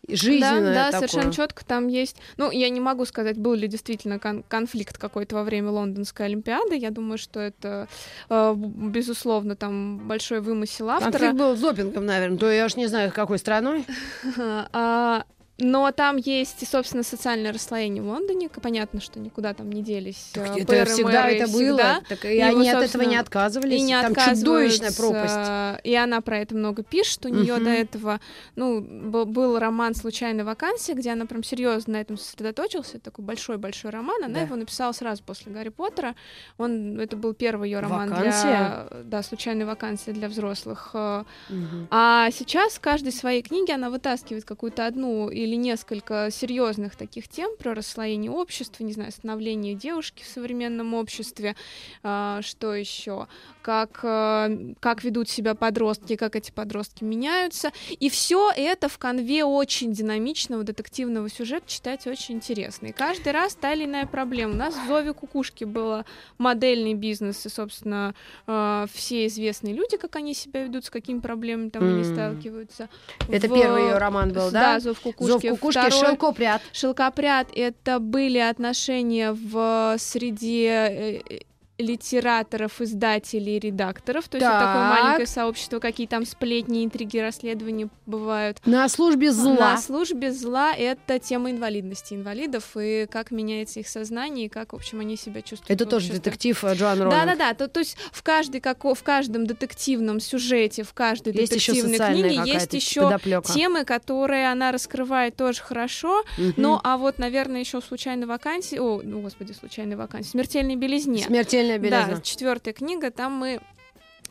и 0.05 0.15
жизненную 0.15 0.73
да, 0.73 0.85
да, 0.85 0.91
такую. 0.91 1.09
совершенно 1.09 1.33
четко 1.33 1.65
там 1.65 1.87
есть. 1.87 2.15
Ну, 2.37 2.49
я 2.49 2.69
не 2.69 2.79
могу 2.79 3.03
сказать, 3.05 3.37
был 3.37 3.53
ли 3.55 3.67
действительно 3.67 4.19
кон- 4.19 4.43
конфликт 4.47 4.97
какой-то 4.97 5.35
во 5.35 5.43
время 5.43 5.71
Лондонской 5.71 6.27
Олимпиады. 6.27 6.75
Я 6.77 6.91
думаю, 6.91 7.17
что 7.17 7.41
это, 7.41 7.89
э, 8.29 8.53
безусловно, 8.55 9.55
там 9.57 10.07
большой 10.07 10.39
вымысел 10.39 10.89
автора. 10.89 11.11
Конфликт 11.11 11.35
был 11.35 11.57
с 11.57 11.59
допингом, 11.59 12.05
наверное, 12.05 12.37
то 12.37 12.49
я 12.49 12.65
уж 12.65 12.75
не 12.77 12.87
знаю, 12.87 13.11
какой 13.11 13.37
страной. 13.37 13.85
Но 15.59 15.91
там 15.91 16.17
есть, 16.17 16.67
собственно, 16.67 17.01
социальное 17.03 17.51
расслоение 17.51 18.03
в 18.03 18.07
Лондоне. 18.07 18.49
Понятно, 18.49 19.01
что 19.01 19.19
никуда 19.19 19.53
там 19.53 19.71
не 19.71 19.81
делись. 19.81 20.31
э, 20.35 20.43
это 20.57 20.65
пэры, 20.67 20.85
всегда 20.91 21.29
это 21.29 21.45
всегда. 21.47 21.71
было. 21.71 22.01
Так, 22.07 22.25
и 22.25 22.35
И 22.35 22.39
они 22.39 22.71
вот, 22.71 22.75
от 22.75 22.83
этого 22.89 23.01
не 23.03 23.15
отказывались. 23.15 23.79
И 23.79 23.81
не 23.81 23.99
Там 23.99 24.13
чудовищная 24.15 24.91
пропасть. 24.91 25.81
И 25.83 25.95
она 25.95 26.21
про 26.21 26.37
это 26.39 26.53
много 26.55 26.83
пишет. 26.83 27.25
У 27.25 27.29
нее 27.29 27.57
до 27.57 27.69
этого, 27.71 28.19
ну, 28.55 28.81
был 28.81 29.57
роман 29.57 29.95
«Случайная 29.95 30.45
вакансия», 30.45 30.93
где 30.93 31.11
она 31.11 31.25
прям 31.25 31.43
серьезно 31.43 31.93
на 31.93 32.01
этом 32.01 32.17
сосредоточилась. 32.17 32.89
Это 32.89 32.99
такой 33.05 33.25
большой-большой 33.25 33.91
роман. 33.91 34.23
Она 34.23 34.35
Да. 34.35 34.41
его 34.41 34.55
написала 34.55 34.91
сразу 34.91 35.23
после 35.23 35.51
Гарри 35.51 35.69
Поттера. 35.69 36.15
Он, 36.57 36.99
это 36.99 37.15
был 37.15 37.33
первый 37.33 37.69
ее 37.69 37.79
роман 37.79 38.09
«Вакансия»? 38.09 38.41
для, 38.41 38.87
да, 39.05 39.23
«Случайная 39.23 39.65
вакансия» 39.65 40.11
для 40.11 40.27
взрослых. 40.29 40.93
Мгм. 40.93 41.87
а 41.89 42.29
сейчас 42.31 42.73
в 42.73 42.79
каждой 42.79 43.11
своей 43.11 43.41
книге 43.41 43.73
она 43.73 43.89
вытаскивает 43.89 44.45
какую-то 44.45 44.85
одну 44.85 45.29
или 45.29 45.46
несколько 45.55 46.29
серьезных 46.31 46.95
таких 46.95 47.27
тем 47.27 47.55
про 47.57 47.73
расслоение 47.73 48.31
общества, 48.31 48.83
не 48.83 48.93
знаю, 48.93 49.11
становление 49.11 49.73
девушки 49.75 50.23
в 50.23 50.27
современном 50.27 50.93
обществе, 50.93 51.55
а, 52.03 52.41
что 52.41 52.73
еще, 52.73 53.27
как, 53.61 53.99
э, 54.03 54.73
как 54.79 55.03
ведут 55.03 55.29
себя 55.29 55.55
подростки, 55.55 56.15
как 56.15 56.35
эти 56.35 56.51
подростки 56.51 57.03
меняются. 57.03 57.71
И 57.99 58.09
все 58.09 58.51
это 58.55 58.87
в 58.89 58.97
конве 58.97 59.43
очень 59.43 59.91
динамичного 59.93 60.63
детективного 60.63 61.29
сюжета 61.29 61.67
читать 61.67 62.07
очень 62.07 62.35
интересно. 62.35 62.87
И 62.87 62.91
каждый 62.91 63.31
раз 63.33 63.55
та 63.55 63.73
или 63.73 63.85
иная 63.85 64.05
проблема. 64.05 64.53
У 64.53 64.57
нас 64.57 64.75
в 64.75 64.87
Зове 64.87 65.13
Кукушки 65.13 65.63
было 65.63 66.05
модельный 66.37 66.93
бизнес, 66.93 67.45
и, 67.45 67.49
собственно, 67.49 68.15
э, 68.47 68.85
все 68.93 69.27
известные 69.27 69.73
люди, 69.73 69.97
как 69.97 70.15
они 70.15 70.33
себя 70.33 70.63
ведут, 70.63 70.85
с 70.85 70.89
какими 70.89 71.19
проблемами 71.19 71.69
там 71.69 71.83
они 71.83 72.03
М. 72.03 72.13
сталкиваются. 72.13 72.89
Это 73.29 73.47
В- 73.47 73.53
первый 73.53 73.83
ее 73.83 73.97
роман 73.97 74.29
был, 74.33 74.51
да? 74.51 74.75
Да, 74.75 74.79
Зов 74.79 74.99
Кукушки. 75.01 75.31
Зов 75.31 75.36
кукушки, 75.39 75.79
Второй- 75.79 75.91
шелкопряд. 76.07 76.61
Шелкопряд 76.73 77.49
это 77.55 77.99
были 77.99 78.37
отношения 78.39 79.31
в 79.33 79.95
среде 79.97 81.21
э, 81.29 81.39
литераторов, 81.77 82.81
издателей, 82.81 83.59
редакторов. 83.59 84.27
То 84.27 84.37
есть 84.37 84.47
это 84.47 84.59
такое 84.59 84.89
Так. 84.89 84.99
маленькое 85.03 85.27
сообщество, 85.27 85.79
какие 85.79 86.07
там 86.07 86.25
сплетни, 86.25 86.83
интриги, 86.83 87.17
расследования 87.19 87.89
бывают. 88.05 88.59
На 88.65 88.87
службе 88.89 89.31
зла. 89.31 89.53
На 89.73 89.77
службе 89.77 90.31
зла 90.31 90.73
это 90.73 91.19
тема 91.19 91.51
инвалидности 91.51 92.13
инвалидов 92.13 92.75
и 92.79 93.07
как 93.09 93.31
меняется 93.31 93.79
их 93.79 93.87
сознание 93.87 94.47
и 94.47 94.49
как, 94.49 94.73
в 94.73 94.75
общем, 94.75 94.99
они 94.99 95.17
себя 95.17 95.41
чувствуют. 95.41 95.69
Это 95.69 95.89
тоже 95.89 96.11
детектив 96.13 96.63
э, 96.63 96.73
Джоан 96.73 97.01
Роллинг. 97.01 97.11
Да, 97.13 97.25
да, 97.25 97.35
да. 97.35 97.53
То, 97.53 97.67
то 97.67 97.79
есть 97.79 97.97
в 98.11 98.23
каждой 98.23 98.59
како, 98.61 98.93
в 98.95 99.03
каждом 99.03 99.45
детективном 99.45 100.19
сюжете, 100.19 100.83
в 100.83 100.93
каждой 100.93 101.33
Есть 101.33 101.51
детективной 101.51 101.97
книге 101.97 102.51
есть 102.53 102.73
еще 102.73 103.03
подоплека. 103.03 103.53
темы, 103.53 103.85
которые 103.85 104.51
она 104.51 104.71
раскрывает 104.71 105.35
тоже 105.35 105.61
хорошо. 105.61 106.23
Мгм. 106.37 106.53
Ну, 106.57 106.79
а 106.83 106.97
вот, 106.97 107.19
наверное, 107.19 107.59
еще 107.59 107.81
случайной 107.81 108.25
вакансии, 108.25 108.77
о, 108.77 109.01
ну, 109.03 109.21
господи, 109.21 109.51
случайной 109.51 109.95
вакансии, 109.95 110.29
смертельной 110.29 110.75
белизне. 110.75 111.23
Смертельная 111.67 111.77
белизна. 111.79 112.15
Да, 112.15 112.21
четвертая 112.21 112.73
книга, 112.73 113.11
там 113.11 113.33
мы 113.33 113.59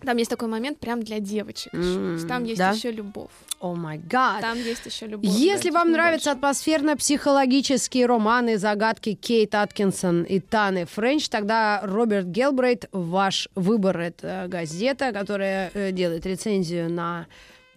там 0.03 0.19
есть 0.19 0.31
такой 0.31 0.49
момент 0.49 0.79
прям 0.79 1.03
для 1.03 1.21
девочек. 1.21 1.73
есть 1.73 2.29
Там 2.29 2.45
есть 2.45 2.59
да? 2.59 2.73
еще 2.73 2.91
любовь. 2.91 3.31
О 3.61 3.75
май 3.75 3.99
гад. 3.99 4.43
Там 4.43 4.59
есть 4.59 4.85
еще 4.85 5.07
любовь. 5.07 5.31
Если 5.31 5.71
да, 5.71 5.79
вам 5.79 5.91
нравятся 5.93 6.33
атмосферно-психологические 6.33 8.05
романы, 8.05 8.59
загадки 8.59 9.15
Кейт 9.15 9.55
Аткинсон 9.55 10.25
и 10.25 10.39
Таны 10.41 10.85
Френч, 10.85 11.31
тогда 11.31 11.81
Роберт 11.83 12.27
Гелбрейт 12.27 12.89
ваш 12.93 13.49
выбор. 13.55 13.99
Это 13.99 14.45
газета, 14.49 15.13
которая 15.13 15.71
э, 15.73 15.93
делает 15.93 16.27
рецензию 16.27 16.91
на 16.91 17.27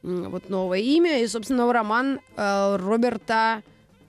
вот 0.04 0.50
новое 0.50 0.80
имя 0.80 1.24
и, 1.24 1.28
собственно, 1.28 1.60
новый 1.60 1.74
роман 1.74 2.20
э, 2.36 2.76
Роберта 2.78 3.64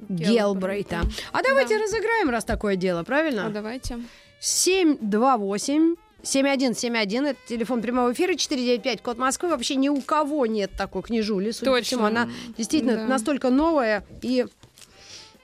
Гелбрейта. 0.09 1.03
А 1.33 1.43
давайте 1.43 1.79
Да. 1.79 1.85
разыграем, 1.85 2.31
раз 2.31 2.45
такое 2.45 2.75
дело, 2.75 3.05
правильно? 3.05 3.47
А 3.47 3.51
давайте. 3.51 3.99
728 4.41 5.97
7171, 6.23 7.27
это 7.29 7.39
телефон 7.49 7.81
прямого 7.81 8.13
эфира, 8.13 8.35
495, 8.35 9.01
код 9.03 9.17
Москвы. 9.19 9.49
Вообще 9.49 9.77
ни 9.77 9.89
у 9.89 10.01
кого 10.03 10.45
нет 10.47 10.71
такой 10.77 11.03
книжули, 11.03 11.51
судя 11.51 11.71
по 11.73 11.81
всему. 11.81 12.05
Она 12.05 12.29
действительно 12.59 12.97
Да. 12.97 13.07
настолько 13.07 13.49
новая 13.51 14.05
и 14.21 14.45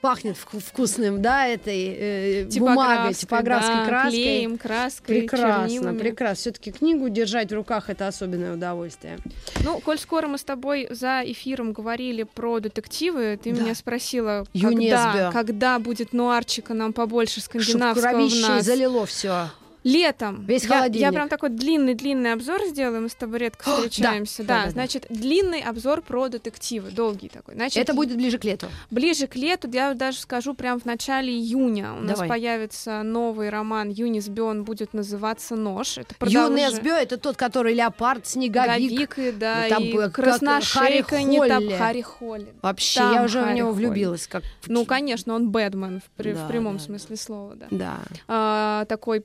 пахнет 0.00 0.37
вку- 0.37 0.61
вкусным, 0.61 1.21
да, 1.23 1.47
этой 1.47 1.97
э, 1.99 2.45
бумагой, 2.59 3.15
Типографской, 3.15 3.76
да, 3.76 3.87
краской. 3.87 4.11
Клеем, 4.12 4.59
краской, 4.59 5.19
Прекрасно, 5.21 5.69
чернилами. 5.69 5.99
прекрасно. 5.99 6.37
Все-таки 6.37 6.73
книгу 6.73 7.09
держать 7.09 7.50
в 7.50 7.55
руках 7.55 7.91
это 7.91 8.07
особенное 8.07 8.55
удовольствие. 8.55 9.19
Ну, 9.65 9.81
коль 9.81 9.99
скоро 9.99 10.29
мы 10.29 10.38
с 10.38 10.45
тобой 10.45 10.87
за 10.91 11.23
эфиром 11.25 11.73
говорили 11.73 12.23
про 12.25 12.61
детективы, 12.61 13.38
ты 13.43 13.53
Да. 13.53 13.62
меня 13.62 13.75
спросила, 13.75 14.47
Юнесбе. 14.53 14.91
когда, 14.97 15.33
когда 15.33 15.79
будет 15.79 16.12
нуарчика 16.12 16.75
нам 16.75 16.93
побольше 16.93 17.41
Чтоб 17.41 17.45
скандинавского 17.62 18.09
в 18.09 18.11
кровище 18.12 18.49
нас. 18.49 18.65
залило 18.65 19.07
все. 19.07 19.50
Летом. 19.87 20.45
Весь 20.47 20.64
я, 20.64 20.69
холодильник. 20.69 21.00
Я 21.00 21.12
прям 21.12 21.28
такой 21.28 21.50
длинный-длинный 21.50 22.33
обзор 22.33 22.61
сделаю, 22.66 23.02
мы 23.02 23.09
с 23.09 23.14
тобой 23.14 23.38
редко 23.38 23.64
да, 23.64 23.76
встречаемся. 23.76 24.43
да, 24.43 24.47
Да, 24.49 24.59
да, 24.61 24.64
да. 24.64 24.71
значит, 24.73 25.07
длинный 25.11 25.61
обзор 25.61 26.02
про 26.02 26.26
детективы, 26.28 26.90
долгий 26.90 27.28
такой. 27.28 27.55
Значит, 27.55 27.76
Это 27.78 27.95
будет 27.95 28.16
ближе 28.16 28.38
к 28.38 28.45
лету. 28.45 28.66
ближе 28.90 29.28
к 29.28 29.37
лету, 29.37 29.71
я 29.73 29.95
даже 29.95 30.19
скажу, 30.19 30.55
прям 30.55 30.81
в 30.81 30.87
начале 30.87 31.33
июня 31.33 31.93
у 31.95 32.00
нас 32.00 32.14
Давай. 32.14 32.28
появится 32.28 33.02
новый 33.05 33.49
роман 33.49 33.88
Юнис 33.90 34.28
Бё, 34.28 34.47
он 34.47 34.64
будет 34.64 34.93
называться 34.93 35.55
«Нож». 35.55 35.99
Это 35.99 36.14
Юнес 36.26 36.73
продолж- 36.75 36.83
Бё 36.83 36.95
это 36.97 37.16
тот, 37.16 37.37
который 37.37 37.73
леопард, 37.75 38.26
снеговик. 38.26 38.90
Говик, 38.90 39.19
и, 39.19 39.31
да, 39.31 39.66
И 39.69 39.71
там 39.71 39.83
и 39.85 40.11
красношейка, 40.11 41.23
не 41.23 41.38
там. 41.47 41.62
Харри 41.78 42.00
Холли. 42.02 42.52
Вообще, 42.61 43.00
Там 43.00 43.14
я 43.14 43.23
уже 43.23 43.40
в 43.40 43.45
Харри 43.45 43.57
него 43.59 43.69
Холли. 43.73 43.85
влюбилась. 43.87 44.26
Как... 44.26 44.43
в 44.62 44.69
Ну, 44.69 44.85
конечно, 44.85 45.33
он 45.35 45.50
Бэтмен 45.50 46.00
в, 46.00 46.11
при- 46.16 46.33
в 46.33 46.38
Да, 46.38 46.49
прямом 46.49 46.78
да, 46.78 46.83
смысле 46.83 47.16
слова, 47.16 47.55
да. 47.55 47.66
Да. 47.71 47.99
А, 48.26 48.85
такой 48.87 49.25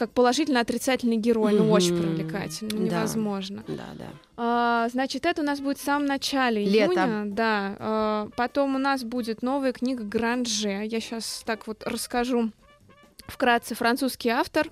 как 0.00 0.12
положительно-отрицательный 0.12 1.16
герой, 1.18 1.52
ну, 1.52 1.70
очень 1.70 1.94
ну, 1.94 2.16
Да. 2.88 3.00
невозможно. 3.00 3.62
Да, 3.68 3.84
да. 3.98 4.06
А, 4.38 4.88
значит, 4.88 5.26
это 5.26 5.42
у 5.42 5.44
нас 5.44 5.60
будет 5.60 5.76
в 5.76 5.84
самом 5.84 6.06
начале 6.06 6.64
Лето. 6.64 6.94
июня, 6.94 7.24
да. 7.26 7.76
А, 7.78 8.28
потом 8.34 8.76
у 8.76 8.78
нас 8.78 9.04
будет 9.04 9.42
новая 9.42 9.74
книга 9.74 10.02
Гранже. 10.02 10.86
Я 10.86 11.00
сейчас 11.00 11.42
так 11.44 11.66
вот 11.66 11.82
расскажу 11.84 12.50
вкратце. 13.26 13.74
Французский 13.74 14.30
автор, 14.30 14.68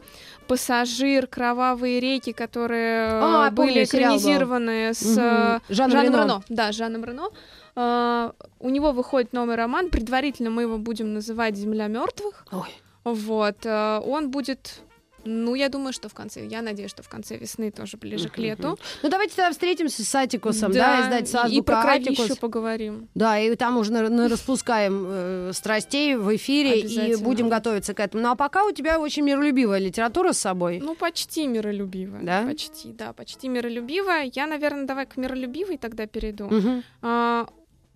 пассажир, 0.47 1.27
кровавые 1.27 2.01
реки, 2.01 2.33
которые 2.33 3.09
э, 3.09 3.21
А, 3.23 3.51
помню, 3.51 3.57
были 3.57 3.81
был. 3.81 3.85
экранизированы 3.85 4.95
с 4.95 5.03
э, 5.19 5.61
Жаном 5.69 5.91
Жаном 5.91 6.05
Рено. 6.05 6.17
Рено. 6.23 6.43
Да, 6.49 6.73
Жаном 6.73 7.05
Рено. 7.05 7.29
А, 7.77 8.33
у 8.61 8.71
него 8.71 8.93
выходит 8.93 9.35
новый 9.35 9.57
роман. 9.57 9.91
Предварительно 9.91 10.49
мы 10.49 10.63
его 10.63 10.79
будем 10.79 11.13
называть 11.13 11.55
Земля 11.55 11.87
мертвых. 11.89 12.47
Ой. 12.51 12.71
Вот. 13.05 13.59
э, 13.67 14.01
он 14.07 14.31
будет. 14.31 14.81
Ну, 15.29 15.55
я 15.55 15.69
думаю, 15.69 15.93
что 15.93 16.09
в 16.09 16.15
конце, 16.15 16.47
я 16.47 16.63
надеюсь, 16.63 16.91
что 16.91 17.03
в 17.03 17.09
конце 17.09 17.37
весны 17.37 17.71
тоже 17.71 17.97
ближе 17.99 18.29
к 18.31 18.39
лету. 18.39 18.79
Ну, 19.03 19.09
давайте 19.11 19.37
тогда 19.37 19.51
встретимся 19.51 20.03
с 20.05 20.15
Атикусом, 20.15 20.73
да, 20.73 21.03
издательство 21.03 21.47
и, 21.47 21.57
и 21.59 21.61
про 21.63 21.81
«Азбука 21.81 22.01
кровищу 22.01 22.23
Атикус». 22.23 22.39
поговорим. 22.39 23.09
Да, 23.15 23.39
и 23.39 23.55
там 23.57 23.77
уже 23.77 23.93
на- 23.93 24.29
распускаем 24.29 25.05
э, 25.07 25.51
страстей 25.53 26.17
в 26.17 26.35
эфире 26.37 26.81
и 26.81 27.17
будем 27.17 27.49
готовиться 27.49 27.93
к 27.95 28.01
этому. 28.01 28.23
Ну, 28.23 28.31
а 28.31 28.35
пока 28.37 28.65
у 28.65 28.73
тебя 28.73 28.99
очень 28.99 29.23
миролюбивая 29.25 29.79
литература 29.79 30.33
с 30.33 30.39
собой. 30.39 30.81
Ну, 30.83 30.95
почти 30.95 31.47
миролюбивая. 31.47 32.23
Да? 32.23 32.43
Почти, 32.47 32.93
да, 32.93 33.13
почти 33.13 33.49
миролюбивая. 33.49 34.31
Я, 34.35 34.47
наверное, 34.47 34.85
давай 34.87 35.07
к 35.07 35.17
миролюбивой 35.17 35.77
тогда 35.77 36.07
перейду. 36.07 36.47
Мгм. 36.47 36.83
А, 37.03 37.47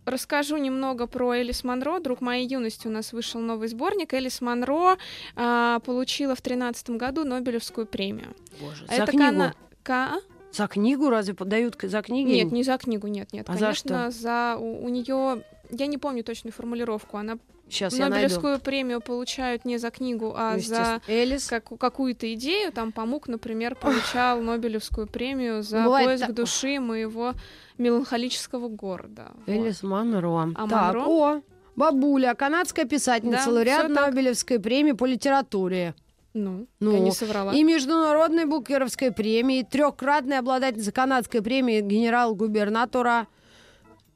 Расскажу 0.05 0.57
немного 0.57 1.07
про 1.07 1.33
Элис 1.35 1.63
Монро. 1.63 2.01
Друг 2.01 2.21
моей 2.21 2.47
юности 2.49 2.89
у 2.89 2.91
нас 2.91 3.13
вышел 3.13 3.41
новый 3.41 3.69
сборник. 3.69 4.13
Элис 4.15 4.41
Монро 4.41 4.97
а, 5.37 5.79
получила 5.81 6.35
в 6.35 6.41
тринадцатом 6.43 6.99
году 6.99 7.25
Нобелевскую 7.25 7.87
премию. 7.87 8.35
Боже, 8.61 8.85
А 8.89 8.97
за 8.97 9.03
это 9.05 9.13
книгу? 9.13 9.25
кана- 9.25 9.55
ка- 9.85 10.21
За 10.51 10.67
книгу 10.67 11.09
разве 11.09 11.35
подают 11.35 11.77
за 11.81 12.03
книги? 12.03 12.31
Нет, 12.31 12.51
не 12.53 12.65
за 12.65 12.79
книгу, 12.79 13.07
нет, 13.07 13.33
нет. 13.33 13.49
А 13.49 13.53
за 13.53 13.59
Конечно, 13.61 14.11
за 14.11 14.57
у, 14.59 14.89
нее. 14.89 15.45
Я 15.75 15.87
не 15.87 15.97
помню 15.99 16.23
точную 16.23 16.53
формулировку. 16.53 17.17
Она 17.17 17.39
Сейчас. 17.69 17.97
Нобелевскую 17.97 18.61
премию 18.61 19.01
получают 19.01 19.65
не 19.65 19.79
за 19.79 19.91
книгу, 19.91 20.35
а 20.37 20.55
Ну, 20.57 20.61
за. 20.61 21.01
Элис. 21.09 21.47
как- 21.47 21.79
какую-то 21.79 22.33
идею. 22.35 22.71
Там 22.71 22.93
Памук, 22.93 23.29
например, 23.29 23.75
получал 23.75 24.43
Нобелевскую 24.43 25.07
премию 25.07 25.63
за 25.63 25.85
Бывает 25.85 26.07
поиск 26.09 26.27
так- 26.27 26.35
души 26.35 26.79
моего 26.81 27.33
меланхолического 27.79 28.69
города. 28.69 29.33
Вот. 29.47 29.49
Элис 29.49 29.83
Монро. 29.83 30.53
А 30.55 30.69
так, 30.69 30.95
Монро? 30.95 31.05
о, 31.07 31.43
бабуля, 31.75 32.35
канадская 32.35 32.85
писательница, 32.85 33.47
Да, 33.47 33.53
лауреат. 33.53 33.89
Нобелевской 33.89 34.61
премии 34.61 34.93
по 34.93 35.07
литературе. 35.07 35.95
Ну, 36.35 36.67
Ну, 36.81 36.93
я 36.93 37.01
не 37.01 37.11
соврала. 37.13 37.53
И 37.55 37.63
международной 37.63 38.45
букеровской 38.45 39.13
премии, 39.13 39.63
трехкратная 39.63 40.41
обладательница 40.41 40.93
канадской 40.93 41.41
премии 41.41 41.81
генерал-губернатора. 41.81 43.29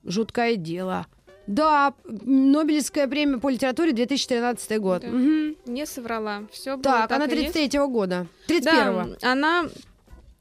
Жуткое 0.04 0.56
дело. 0.56 1.06
Да, 1.46 1.94
Нобелевская 2.04 3.06
премия 3.06 3.38
по 3.38 3.48
литературе 3.48 3.92
2013 3.92 4.78
год. 4.80 5.02
Да. 5.02 5.08
Мгм. 5.08 5.56
Не 5.66 5.86
соврала. 5.86 6.42
Все 6.50 6.76
Так, 6.76 7.08
было 7.08 7.16
она 7.16 7.26
так 7.26 7.36
и 7.36 7.40
есть. 7.42 7.52
33 7.52 7.78
года. 7.86 8.26
31 8.48 9.16
Да, 9.20 9.32
она, 9.32 9.68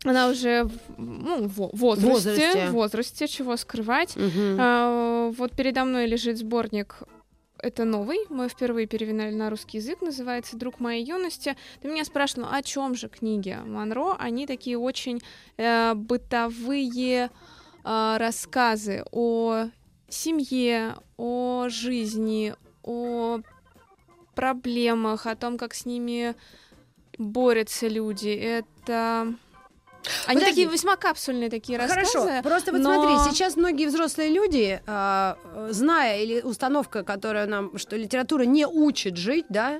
она 0.03 0.27
уже 0.29 0.67
ну, 0.97 1.47
в 1.47 1.69
возрасте, 1.73 2.09
Возрасте. 2.09 2.69
возрасте, 2.71 3.27
чего 3.27 3.55
скрывать. 3.57 4.15
Мгм. 4.15 4.57
А, 4.59 5.31
вот 5.37 5.51
передо 5.55 5.85
мной 5.85 6.07
лежит 6.07 6.37
сборник. 6.37 6.97
Это 7.59 7.83
новый, 7.85 8.17
мы 8.29 8.47
впервые 8.49 8.85
перевели 8.85 9.31
на 9.31 9.49
русский 9.49 9.77
язык, 9.77 10.01
называется 10.01 10.57
«Друг 10.57 10.79
моей 10.79 11.03
юности». 11.03 11.55
Ты 11.81 11.87
меня 11.87 12.03
спрашивал, 12.05 12.49
о 12.51 12.61
чем 12.61 12.93
же 12.95 13.07
книги 13.07 13.57
Монро? 13.65 14.15
Они 14.19 14.45
такие 14.45 14.77
очень 14.77 15.21
э, 15.57 15.93
бытовые 15.95 17.31
э, 17.83 18.17
рассказы 18.19 19.03
о 19.11 19.69
семье, 20.09 20.95
о 21.17 21.67
жизни, 21.69 22.53
о 22.83 23.39
проблемах, 24.35 25.25
о 25.25 25.35
том, 25.35 25.57
как 25.57 25.73
с 25.73 25.85
ними 25.85 26.35
борются 27.17 27.87
люди. 27.87 28.29
Это... 28.29 29.33
Они 30.27 30.39
Подожди. 30.39 30.45
такие 30.51 30.67
весьма 30.67 30.97
капсульные 30.97 31.49
такие 31.49 31.79
рассказы. 31.79 32.19
Хорошо, 32.19 32.43
просто 32.43 32.71
вот 32.71 32.81
но- 32.81 32.93
смотри, 32.93 33.31
сейчас 33.31 33.55
многие 33.55 33.87
взрослые 33.87 34.29
люди, 34.29 34.79
э, 34.85 35.67
зная 35.71 36.19
или 36.19 36.41
установка, 36.41 37.03
которая 37.03 37.47
нам, 37.47 37.75
что 37.79 37.95
литература 37.95 38.43
не 38.43 38.67
учит 38.67 39.17
жить, 39.17 39.47
да, 39.49 39.79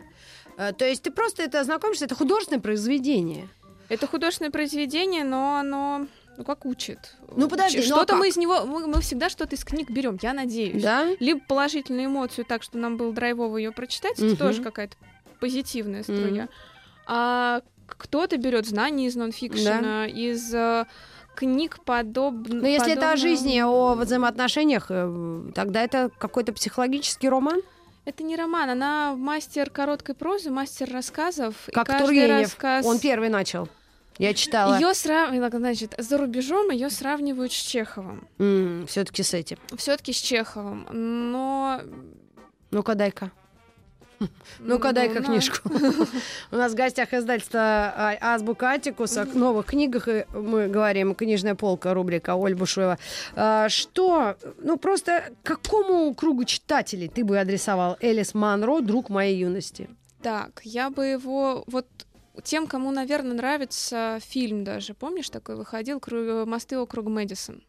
э, 0.58 0.74
то 0.74 0.84
есть 0.84 1.03
ты 1.03 1.12
просто 1.12 1.44
это 1.44 1.63
знакомишься, 1.63 2.05
это 2.05 2.15
художественное 2.15 2.62
произведение. 2.62 3.48
Это 3.88 4.08
художественное 4.08 4.51
произведение, 4.51 5.24
но 5.24 5.58
оно 5.58 6.08
ну 6.37 6.43
как 6.43 6.65
учит. 6.65 7.15
Ну, 7.35 7.47
подожди, 7.49 7.81
Ч- 7.81 7.89
ну, 7.89 7.95
а 7.95 7.97
что-то 7.99 8.15
мы 8.15 8.29
из 8.29 8.37
него, 8.37 8.65
мы, 8.65 8.87
мы 8.87 9.01
всегда 9.01 9.29
что-то 9.29 9.55
из 9.55 9.63
книг 9.63 9.89
берем, 9.89 10.17
я 10.21 10.33
надеюсь. 10.33 10.81
Да? 10.83 11.07
Либо 11.19 11.39
положительную 11.47 12.05
эмоцию, 12.07 12.45
так 12.45 12.63
что 12.63 12.77
нам 12.77 12.97
было 12.97 13.13
драйвово 13.13 13.57
ее 13.57 13.71
прочитать, 13.71 14.17
Мгм. 14.19 14.27
это 14.29 14.37
тоже 14.37 14.61
какая-то 14.63 14.95
позитивная 15.39 16.03
струя. 16.03 16.47
А 17.07 17.61
кто-то 17.87 18.37
берет 18.37 18.65
знания 18.65 19.07
из 19.07 19.15
нонфикшена, 19.15 20.07
из 20.07 20.53
э, 20.53 20.85
книг 21.35 21.79
подобных. 21.85 22.61
Но 22.63 22.67
если 22.67 22.93
это 22.93 23.11
о 23.11 23.15
жизни, 23.17 23.59
о 23.59 23.93
взаимоотношениях, 23.93 24.87
э, 24.89 25.51
тогда 25.53 25.81
это 25.83 26.09
какой-то 26.17 26.51
психологический 26.53 27.29
роман, 27.29 27.61
Это 28.05 28.23
не 28.23 28.35
роман, 28.35 28.69
она 28.69 29.15
мастер 29.15 29.69
короткой 29.71 30.13
прозы, 30.15 30.51
мастер 30.51 30.91
рассказов. 30.91 31.55
и 31.67 31.71
как 31.71 31.87
каждый 31.87 32.05
Тургенев. 32.05 32.41
рассказ... 32.43 32.85
Он 32.85 32.99
первый 32.99 33.29
начал. 33.29 33.67
Я 34.17 34.34
читала. 34.34 34.75
Ее 34.75 34.93
сравнивают, 34.93 35.53
значит, 35.53 35.93
за 35.98 36.17
рубежом 36.17 36.69
ее 36.72 36.89
сравнивают 36.89 37.51
с 37.51 37.55
Чеховым. 37.55 38.27
Все-таки 38.88 39.24
с 39.24 39.34
этим. 39.34 39.57
Все-таки 39.77 40.13
с 40.13 40.17
Чеховым. 40.17 40.88
Но 40.91 41.81
Ну-ка, 42.72 42.95
дай-ка. 42.95 43.31
Ну-ка, 44.60 44.93
дай-ка 44.93 45.19
ну, 45.19 45.25
книжку. 45.25 45.69
У 46.51 46.55
нас 46.55 46.72
в 46.72 46.75
гостях 46.75 47.13
издательство 47.13 47.60
а, 47.60 48.17
«Азбука 48.22 48.72
Атикуса». 48.72 49.24
О 49.24 49.25
новых 49.25 49.67
книгах 49.67 50.07
мы 50.34 50.67
говорим. 50.67 51.15
Книжная 51.15 51.55
полка, 51.55 51.93
рубрика 51.93 52.36
Оль 52.36 52.55
Бушуева. 52.55 52.98
А, 53.36 53.69
Что, 53.69 54.38
ну 54.60 54.77
просто 54.77 55.25
какому 55.43 56.13
кругу 56.13 56.45
читателей 56.45 57.10
ты 57.10 57.24
бы 57.24 57.38
адресовал 57.38 57.98
Элис 58.00 58.34
Манро, 58.34 58.81
друг 58.81 59.10
моей 59.10 59.38
юности? 59.38 59.89
Так, 60.22 60.62
я 60.63 60.89
бы 60.89 61.05
его 61.05 61.63
вот 61.67 61.86
тем, 62.43 62.67
кому, 62.67 62.91
наверное, 62.91 63.33
нравится 63.33 64.19
фильм 64.21 64.63
даже. 64.63 64.93
Помнишь, 64.93 65.29
такой 65.29 65.55
выходил 65.55 65.99
«Кру- 65.99 66.45
«Мосты 66.45 66.77
округ 66.77 67.07
Мэдисон»? 67.07 67.63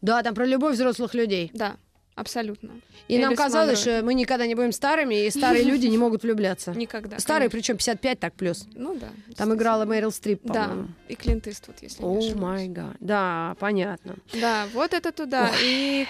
Да, 0.00 0.22
там 0.22 0.34
про 0.34 0.44
любовь 0.46 0.74
взрослых 0.74 1.14
людей. 1.14 1.50
Да, 1.54 1.76
абсолютно. 2.14 2.70
И 3.08 3.18
нам 3.18 3.30
Элис 3.30 3.38
казалось, 3.38 3.84
Манро. 3.84 3.96
что 3.98 4.04
мы 4.06 4.14
никогда 4.14 4.46
не 4.46 4.54
будем 4.54 4.70
старыми, 4.72 5.26
и 5.26 5.30
старые 5.30 5.64
люди 5.64 5.86
не 5.88 5.98
могут 5.98 6.22
влюбляться. 6.22 6.70
Никогда. 6.76 7.18
Старые, 7.18 7.50
причем 7.50 7.76
55 7.76 8.20
так 8.20 8.34
плюс. 8.34 8.66
Ну 8.74 8.94
да. 8.96 9.08
Там 9.36 9.52
играла 9.54 9.84
Мэрил 9.86 10.12
Стрип, 10.12 10.40
Да, 10.44 10.64
по-моему. 10.68 10.88
и 11.08 11.14
Клинт 11.16 11.48
Иствуд, 11.48 11.76
если 11.82 12.02
не 12.02 12.08
О 12.08 12.18
ошибаюсь. 12.18 12.34
май 12.40 12.68
гад. 12.68 12.96
Да, 13.00 13.56
понятно. 13.58 14.16
Да, 14.40 14.66
вот 14.72 14.92
это 14.94 15.10
туда. 15.10 15.50
И 15.62 16.06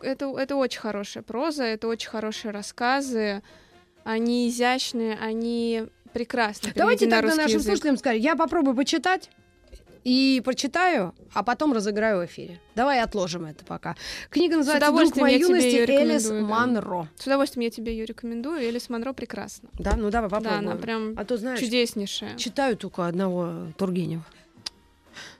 это, 0.00 0.26
это 0.38 0.56
очень 0.56 0.80
хорошая 0.80 1.22
проза, 1.22 1.64
это 1.64 1.88
очень 1.88 2.08
хорошие 2.08 2.52
рассказы. 2.52 3.42
Они 4.04 4.48
изящные, 4.48 5.18
они 5.20 5.84
прекрасны. 6.12 6.72
Давайте 6.74 7.06
на 7.06 7.16
тогда 7.16 7.28
русский 7.28 7.42
нашим 7.42 7.58
язык. 7.58 7.66
слушателям 7.72 7.96
скажем, 7.96 8.20
я 8.20 8.36
попробую 8.36 8.76
почитать 8.76 9.30
и 10.04 10.40
прочитаю, 10.44 11.14
а 11.34 11.42
потом 11.42 11.72
разыграю 11.72 12.20
в 12.20 12.26
эфире. 12.26 12.60
Давай 12.76 13.02
отложим 13.02 13.44
это 13.44 13.64
пока. 13.64 13.96
Книга 14.30 14.56
называется 14.56 14.92
«Друг 14.92 15.16
моей 15.16 15.40
юности» 15.40 15.90
Элис 15.90 16.28
да. 16.28 16.34
Манро. 16.40 17.08
С 17.16 17.26
удовольствием 17.26 17.64
я 17.64 17.70
тебе 17.70 17.92
ее 17.92 18.04
рекомендую. 18.04 18.60
Элис 18.60 18.88
Монро 18.88 19.12
прекрасна. 19.12 19.68
Да, 19.80 19.96
ну 19.96 20.10
давай 20.10 20.30
Да, 20.30 20.36
попробуем. 20.36 20.68
она 20.70 20.76
прям 20.76 21.14
А 21.16 21.24
то, 21.24 21.36
знаешь, 21.36 21.58
чудеснейшая. 21.58 22.36
читаю 22.36 22.76
только 22.76 23.06
одного 23.06 23.72
Тургенева. 23.76 24.24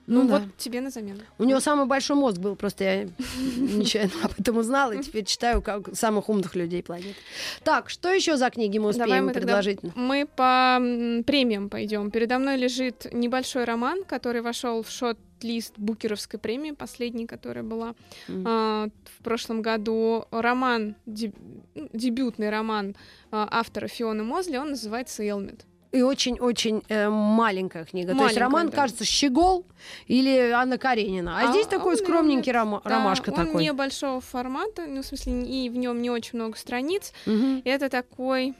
Ну, 0.07 0.23
Ну 0.23 0.29
вот 0.29 0.41
да. 0.43 0.49
тебе 0.57 0.79
на 0.81 0.89
замену. 0.89 1.19
У 1.37 1.43
него 1.43 1.59
самый 1.59 1.85
большой 1.85 2.15
мозг 2.15 2.37
был, 2.39 2.55
просто 2.55 2.83
я 2.85 3.03
нечаянно 3.57 4.13
об 4.23 4.31
этом 4.39 4.57
узнала, 4.57 4.93
и 4.93 5.03
теперь 5.03 5.25
читаю 5.25 5.61
как 5.61 5.93
самых 5.95 6.29
умных 6.29 6.55
людей 6.55 6.81
планеты. 6.81 7.15
Так, 7.63 7.89
что 7.89 8.09
еще 8.13 8.37
за 8.37 8.49
книги 8.49 8.77
мы 8.77 8.93
Давай 8.93 9.07
успеем 9.07 9.25
мы 9.25 9.33
тогда- 9.33 9.47
предложить? 9.61 9.79
Мы 9.95 10.25
по 10.25 10.77
премиям 11.25 11.69
пойдем. 11.69 12.09
Передо 12.09 12.39
мной 12.39 12.55
лежит 12.57 13.07
небольшой 13.13 13.65
роман, 13.65 14.05
который 14.05 14.41
вошел 14.41 14.81
в 14.81 14.89
шот-лист 14.89 15.73
Букеровской 15.77 16.39
премии, 16.39 16.71
последний, 16.71 17.27
которая 17.27 17.63
была 17.65 17.93
М. 18.29 18.43
а, 18.47 18.87
в 19.19 19.23
прошлом 19.23 19.61
году. 19.61 20.23
Роман, 20.31 20.95
деб- 21.05 21.35
ну, 21.75 21.89
дебютный 21.91 22.49
роман 22.49 22.95
а, 23.31 23.45
автора 23.51 23.87
Фионы 23.87 24.23
Мозли, 24.23 24.55
он 24.55 24.69
называется 24.69 25.21
«Элмет». 25.27 25.65
И 25.91 26.01
очень-очень 26.01 26.83
э, 26.89 27.09
маленькая 27.09 27.85
книга. 27.85 28.09
То 28.09 28.23
есть 28.23 28.35
Маленькая, 28.35 28.39
роман, 28.41 28.69
да. 28.69 28.75
кажется, 28.75 29.05
«Щегол» 29.05 29.65
или 30.07 30.51
Анна 30.51 30.77
Каренина. 30.77 31.39
А, 31.39 31.47
А- 31.47 31.51
здесь 31.51 31.65
такой 31.67 31.93
он 31.93 31.97
скромненький 31.97 32.51
рома- 32.51 32.81
Да, 32.83 32.89
ромашка 32.89 33.29
он 33.29 33.35
такой. 33.45 33.63
небольшого 33.63 34.19
формата, 34.19 34.85
ну, 34.85 35.01
в 35.01 35.05
смысле, 35.05 35.43
и 35.43 35.69
в 35.69 35.77
нем 35.77 36.01
не 36.01 36.09
очень 36.09 36.37
много 36.39 36.57
страниц. 36.57 37.13
Мгм. 37.25 37.61
Это 37.63 37.89
такой... 37.89 38.53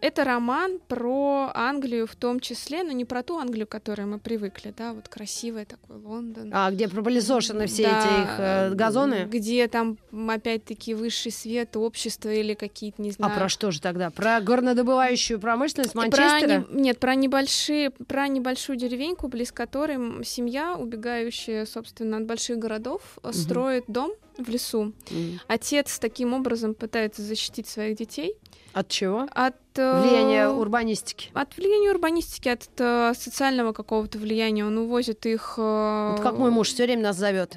Это 0.00 0.24
роман 0.24 0.80
про 0.88 1.52
Англию 1.54 2.08
в 2.08 2.16
том 2.16 2.40
числе, 2.40 2.82
но 2.82 2.90
не 2.90 3.04
про 3.04 3.22
ту 3.22 3.38
Англию, 3.38 3.66
к 3.66 3.70
которой 3.70 4.06
мы 4.06 4.18
привыкли, 4.18 4.74
да, 4.76 4.92
вот 4.92 5.08
красивый 5.08 5.64
такой 5.66 5.96
Лондон. 5.98 6.50
А 6.52 6.70
где 6.72 6.88
пропылесошены 6.88 7.66
все 7.68 7.84
Да, 7.84 7.90
эти 8.00 8.22
их 8.24 8.34
э, 8.38 8.74
газоны? 8.74 9.28
Где 9.30 9.68
там, 9.68 9.98
опять-таки, 10.28 10.94
высший 10.94 11.30
свет, 11.30 11.76
общество 11.76 12.28
или 12.28 12.54
какие-то, 12.54 13.00
не 13.00 13.10
А 13.10 13.12
знаю... 13.12 13.38
про 13.38 13.48
что 13.48 13.70
же 13.70 13.80
тогда? 13.80 14.10
Про 14.10 14.40
горнодобывающую 14.40 15.38
промышленность 15.38 15.92
Про 15.92 16.00
Манчестера? 16.02 16.64
не- 16.68 16.80
нет, 16.82 16.98
про 16.98 17.14
небольшие, 17.14 17.90
про 17.90 18.26
небольшую 18.26 18.76
деревеньку, 18.76 19.28
близ 19.28 19.52
которой 19.52 20.24
семья, 20.24 20.76
убегающая, 20.76 21.66
собственно, 21.66 22.16
от 22.16 22.24
больших 22.26 22.58
городов, 22.58 23.02
Мгм. 23.22 23.32
строит 23.32 23.84
дом 23.86 24.10
в 24.38 24.48
лесу. 24.48 24.92
М. 25.10 25.40
Отец 25.48 25.98
таким 25.98 26.34
образом 26.34 26.74
пытается 26.74 27.22
защитить 27.22 27.66
своих 27.68 27.96
детей 27.96 28.34
От 28.72 28.88
чего? 28.88 29.26
от 29.30 29.54
э, 29.76 30.00
Влияние 30.02 30.48
урбанистики. 30.48 31.30
От 31.34 31.56
влияния 31.56 31.90
урбанистики, 31.90 32.48
от 32.48 32.68
э, 32.78 33.12
социального 33.14 33.72
какого-то 33.72 34.18
влияния. 34.18 34.64
Он 34.66 34.78
увозит 34.78 35.26
их... 35.26 35.54
э, 35.58 36.10
Вот 36.16 36.20
как 36.22 36.38
мой 36.38 36.50
муж 36.50 36.68
все 36.72 36.84
время 36.84 37.02
нас 37.02 37.16
зовет. 37.16 37.56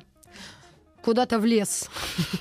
Куда-то 1.04 1.38
в 1.40 1.46
лес. 1.46 1.88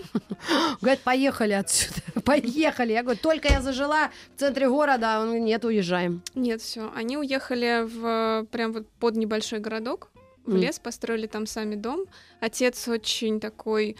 Говорит, 0.80 1.00
поехали 1.00 1.52
отсюда. 1.52 2.00
Поехали. 2.24 2.92
Я 2.92 3.02
говорю, 3.02 3.18
только 3.22 3.48
я 3.52 3.60
зажила 3.60 4.10
в 4.36 4.40
центре 4.40 4.68
города. 4.68 5.20
Он 5.20 5.26
говорит, 5.26 5.44
нет, 5.44 5.64
уезжаем. 5.64 6.22
Нет, 6.34 6.62
все. 6.62 6.90
Они 6.94 7.16
уехали 7.18 7.84
в 7.86 8.46
прям 8.50 8.72
вот 8.72 8.88
под 9.00 9.16
небольшой 9.16 9.58
городок, 9.60 10.10
в 10.46 10.56
лес, 10.56 10.78
построили 10.78 11.26
там 11.26 11.46
сами 11.46 11.74
дом. 11.74 12.04
Отец 12.40 12.88
очень 12.88 13.40
такой 13.40 13.96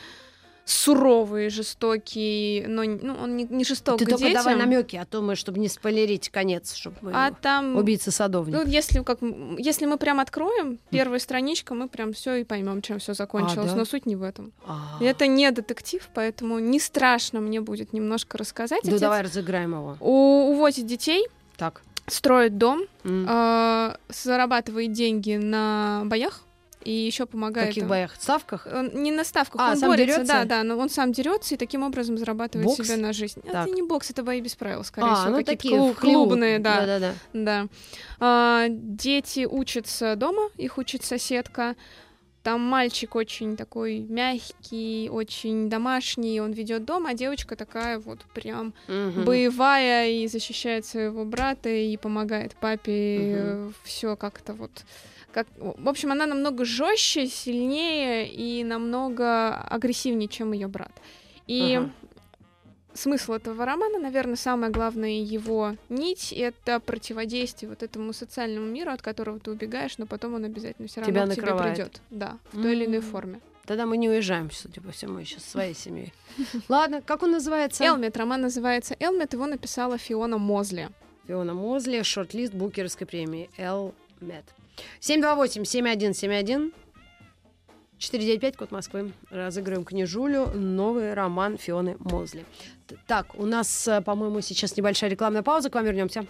суровый, 0.67 1.51
жестокий, 1.51 2.65
но 2.67 2.85
ну, 2.85 3.15
он 3.23 3.37
не, 3.37 3.45
не 3.45 3.65
жесток 3.65 3.99
Ты 3.99 4.07
к 4.07 4.09
только 4.11 4.33
давай 4.33 4.55
детям. 4.55 4.59
намеки, 4.59 4.97
а 4.97 5.05
то 5.05 5.21
мы, 5.21 5.37
чтобы 5.37 5.59
не 5.59 5.69
спойлерить 5.69 6.31
конец, 6.31 6.75
чтобы 6.75 6.97
А 7.13 7.33
там, 7.33 7.77
убийца 7.77 8.11
садовник. 8.11 8.55
ну, 8.55 8.65
если, 8.67 9.03
как, 9.03 9.19
если 9.59 9.85
мы 9.85 9.99
прям 9.99 10.21
откроем 10.21 10.79
первую 10.91 11.21
страничку, 11.21 11.75
мы 11.75 11.89
прям 11.89 12.15
все 12.15 12.37
и 12.37 12.45
поймем, 12.45 12.81
чем 12.81 12.99
все 12.99 13.13
закончилось. 13.13 13.73
да? 13.73 13.77
Но 13.77 13.85
суть 13.85 14.07
не 14.07 14.17
в 14.17 14.23
этом. 14.23 14.53
А. 14.67 14.97
И 15.01 15.05
Это 15.05 15.27
не 15.27 15.51
детектив, 15.51 16.09
поэтому 16.15 16.59
не 16.59 16.81
страшно 16.81 17.41
мне 17.41 17.61
будет 17.61 17.93
немножко 17.93 18.39
рассказать. 18.39 18.81
Ну 18.85 18.91
Отец 18.91 19.01
давай 19.03 19.21
разыграем 19.23 19.73
его. 19.73 19.97
у- 20.01 20.53
увозит 20.53 20.87
детей, 20.87 21.27
Так. 21.59 21.83
Строит 22.07 22.59
дом, 22.59 22.83
М. 23.05 23.27
э, 23.29 23.97
зарабатывает 24.09 24.93
деньги 24.93 25.37
на 25.37 26.03
боях 26.07 26.43
и 26.85 26.91
еще 26.93 27.25
В 27.25 27.31
помогает. 27.31 27.69
каких 27.69 27.85
им. 27.85 27.89
боях? 27.89 28.15
Ставках? 28.21 28.67
Он 28.71 28.91
не 29.03 29.11
на 29.11 29.25
ставках, 29.25 29.59
А, 29.61 29.71
он 29.71 29.77
сам 29.79 29.89
борется, 29.89 30.17
дерётся? 30.17 30.33
да, 30.35 30.45
да, 30.45 30.63
но 30.63 30.77
он 30.77 30.91
сам 30.91 31.13
дерется 31.13 31.55
и 31.55 31.59
таким 31.59 31.83
образом 31.83 32.19
зарабатывает 32.19 32.67
Бокс? 32.67 32.87
себе 32.87 32.99
на 32.99 33.15
жизнь. 33.15 33.41
Так. 33.41 33.67
Это 33.69 33.75
не 33.75 33.83
бокс, 33.83 34.11
это 34.11 34.23
бои 34.23 34.41
без 34.43 34.55
правил, 34.55 34.85
скорее 34.85 35.09
А, 35.09 35.15
всего, 35.15 35.31
ну 35.31 35.37
какие-то 35.39 35.63
такие 35.63 35.77
клу- 35.79 35.93
в 35.95 35.97
хлеву. 35.97 36.27
клубные, 36.27 36.59
да, 36.59 36.81
Да-да-да. 36.81 37.15
да. 37.33 37.67
А, 38.21 38.67
дети 38.69 39.47
учатся 39.51 40.15
дома, 40.17 40.51
их 40.59 40.77
учит 40.77 41.05
соседка. 41.05 41.75
Там 42.45 42.61
мальчик 42.61 43.15
очень 43.17 43.57
такой 43.57 44.01
мягкий, 44.01 45.09
очень 45.11 45.71
домашний, 45.71 46.43
он 46.43 46.53
ведет 46.53 46.85
дом, 46.85 47.07
а 47.07 47.15
девочка 47.15 47.57
такая 47.57 47.99
вот 47.99 48.19
прям 48.35 48.75
Мгм. 48.87 49.25
боевая 49.25 50.11
и 50.11 50.27
защищает 50.29 50.85
своего 50.85 51.25
брата 51.25 51.71
и 51.71 51.97
помогает 51.97 52.55
папе 52.61 53.59
все 53.83 54.15
как-то 54.17 54.53
вот 54.53 54.71
как 55.33 55.47
в 55.57 55.89
общем 55.89 56.13
она 56.13 56.27
намного 56.27 56.67
жестче 56.67 57.27
сильнее 57.29 58.29
и 58.29 58.63
намного 58.63 59.55
агрессивнее 59.57 60.29
чем 60.29 60.53
ее 60.53 60.69
брат 60.69 60.93
и 61.47 61.77
Ага. 61.77 61.91
Смысл 62.95 63.33
этого 63.35 63.65
романа 63.65 63.99
наверное 63.99 64.37
самая 64.37 64.71
главная 64.71 65.11
его 65.11 65.77
нить 65.89 66.33
это 66.33 66.81
противодействие 66.81 67.69
вот 67.69 67.83
этому 67.83 68.13
социальному 68.13 68.67
миру 68.67 68.91
от 68.93 69.03
которого 69.03 69.39
ты 69.39 69.51
убегаешь 69.51 69.99
но 69.99 70.07
потом 70.07 70.35
он 70.35 70.45
обязательно 70.45 70.89
все 70.89 71.01
равно 71.01 71.13
Тебя 71.13 71.27
к 71.27 71.37
тебе 71.37 71.57
придет 71.57 72.01
да 72.11 72.39
в 72.53 72.63
той 72.63 72.73
или 72.73 72.87
иной 72.87 73.01
форме 73.01 73.41
Тогда 73.67 73.87
мы 73.87 73.97
не 73.97 74.11
уезжаем, 74.11 74.51
судя 74.51 74.83
по 74.83 74.91
всему, 74.91 75.21
еще 75.21 75.41
со 75.41 75.49
своей 75.53 75.73
семьей. 75.75 76.13
Ладно, 76.69 77.01
как 77.01 77.23
он 77.23 77.31
называется? 77.31 77.83
Элмет 77.83 78.15
роман 78.19 78.43
называется 78.43 78.95
Элмет 79.01 79.33
его 79.33 79.47
написала 79.47 79.97
Фиона 79.97 80.37
Мозли 80.37 80.91
Фиона 81.27 81.55
Мозли, 81.55 82.03
шорт-лист 82.03 82.53
Букеровской 82.53 83.07
премии 83.07 83.49
Элмет. 83.57 84.45
728-7171 85.01 86.73
495, 87.99 88.57
код 88.57 88.71
Москвы. 88.71 89.13
Разыгрываем 89.31 89.85
книжулю. 89.85 90.49
Новый 90.55 91.15
роман 91.15 91.59
Фионы 91.59 91.97
Мозли. 92.01 92.45
Так, 93.07 93.35
у 93.39 93.47
нас, 93.47 93.89
э, 93.89 94.01
по-моему, 94.03 94.41
сейчас 94.41 94.77
небольшая 94.77 95.11
рекламная 95.11 95.43
пауза. 95.43 95.71
К 95.71 95.75
вам 95.77 95.85
вернемся. 95.85 96.27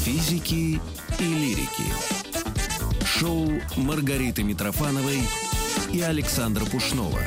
Физики 0.00 0.80
и 1.18 1.24
лирики. 1.24 1.84
Шоу 3.04 3.48
Маргариты 3.76 4.42
Митрофановой 4.42 5.20
и 5.92 6.00
Александра 6.00 6.64
Пушнова. 6.64 7.20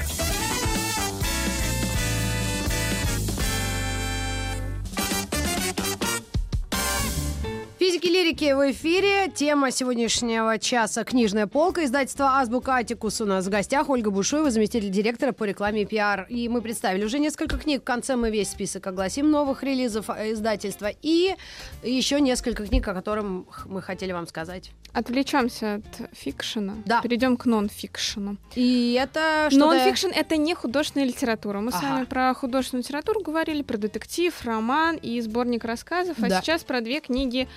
Физики 8.07 8.19
лирики 8.19 8.53
в 8.53 8.71
эфире. 8.71 9.29
Тема 9.29 9.69
сегодняшнего 9.69 10.57
часа 10.59 11.03
«Книжная 11.03 11.45
полка». 11.45 11.83
Издательство 11.83 12.37
«Азбука-Аттикус» 12.39 13.19
у 13.19 13.25
нас 13.25 13.45
в 13.45 13.49
гостях. 13.49 13.89
Ольга 13.89 14.11
Бушуева, 14.11 14.49
заместитель 14.49 14.89
директора 14.89 15.33
по 15.33 15.43
рекламе 15.43 15.81
и 15.81 15.85
пиар. 15.85 16.25
И 16.29 16.47
мы 16.47 16.61
представили 16.61 17.03
уже 17.03 17.19
несколько 17.19 17.57
книг. 17.57 17.81
В 17.81 17.83
конце 17.83 18.15
мы 18.15 18.31
весь 18.31 18.49
список 18.49 18.87
огласим 18.87 19.29
новых 19.29 19.61
релизов 19.61 20.09
э, 20.09 20.31
издательства. 20.31 20.89
И 21.01 21.35
еще 21.83 22.21
несколько 22.21 22.65
книг, 22.65 22.87
о 22.87 22.93
которых 22.93 23.65
мы 23.65 23.81
хотели 23.81 24.13
вам 24.13 24.25
сказать. 24.25 24.71
Отвлечемся 24.93 25.75
от 25.75 26.17
фикшена. 26.17 26.75
Да. 26.85 27.01
Перейдем 27.01 27.35
к 27.35 27.45
нон-фикшену. 27.45 28.37
И 28.55 28.97
это 28.99 29.47
что-то... 29.51 29.65
Нон-фикшн 29.65 30.07
это 30.15 30.37
не 30.37 30.55
художественная 30.55 31.05
литература. 31.07 31.59
Мы 31.59 31.71
с 31.71 31.75
Ага. 31.75 31.87
вами 31.87 32.05
про 32.05 32.33
художественную 32.33 32.83
литературу 32.83 33.21
говорили, 33.21 33.61
про 33.63 33.77
детектив, 33.77 34.33
роман 34.45 34.95
и 34.95 35.19
сборник 35.19 35.65
рассказов. 35.65 36.17
А 36.21 36.29
Да. 36.29 36.41
сейчас 36.41 36.63
про 36.63 36.79
две 36.81 37.01
книги 37.01 37.47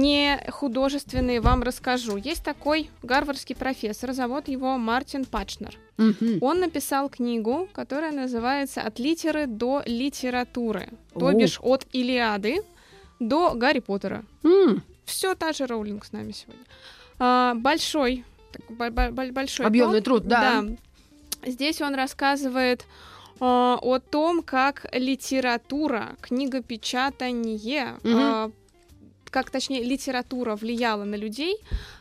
не 0.00 0.38
художественные 0.50 1.40
вам 1.40 1.62
расскажу. 1.62 2.16
Есть 2.16 2.42
такой 2.44 2.90
гарвардский 3.02 3.54
профессор, 3.54 4.12
зовут 4.12 4.48
его 4.48 4.76
Мартин 4.78 5.24
Пачнер. 5.24 5.76
Мгм. 5.96 6.38
Он 6.42 6.60
написал 6.60 7.08
книгу, 7.08 7.68
которая 7.72 8.12
называется 8.12 8.80
«От 8.82 8.98
литеры 8.98 9.46
до 9.46 9.82
литературы», 9.86 10.88
то 11.18 11.26
О. 11.28 11.32
бишь 11.32 11.58
от 11.62 11.86
Илиады 11.92 12.62
до 13.20 13.54
Гарри 13.54 13.78
Поттера. 13.80 14.24
М, 14.42 14.82
Все 15.04 15.34
та 15.34 15.52
же 15.52 15.66
Роулинг 15.66 16.04
с 16.04 16.12
нами 16.12 16.32
сегодня. 16.32 16.64
А, 17.18 17.54
большой, 17.54 18.24
бо- 18.70 19.10
большой 19.32 19.66
Объемный 19.66 20.00
том. 20.00 20.04
труд, 20.20 20.26
да. 20.26 20.64
Здесь 21.46 21.80
он 21.82 21.94
рассказывает 21.94 22.86
а, 23.40 23.78
о 23.82 23.98
том, 23.98 24.42
как 24.42 24.86
литература, 24.92 26.16
книгопечатание, 26.20 27.94
Мгм. 28.02 28.16
а, 28.20 28.50
как 29.34 29.50
точнее 29.50 29.82
литература 29.82 30.54
влияла 30.54 31.02
на 31.02 31.16
людей, 31.16 31.56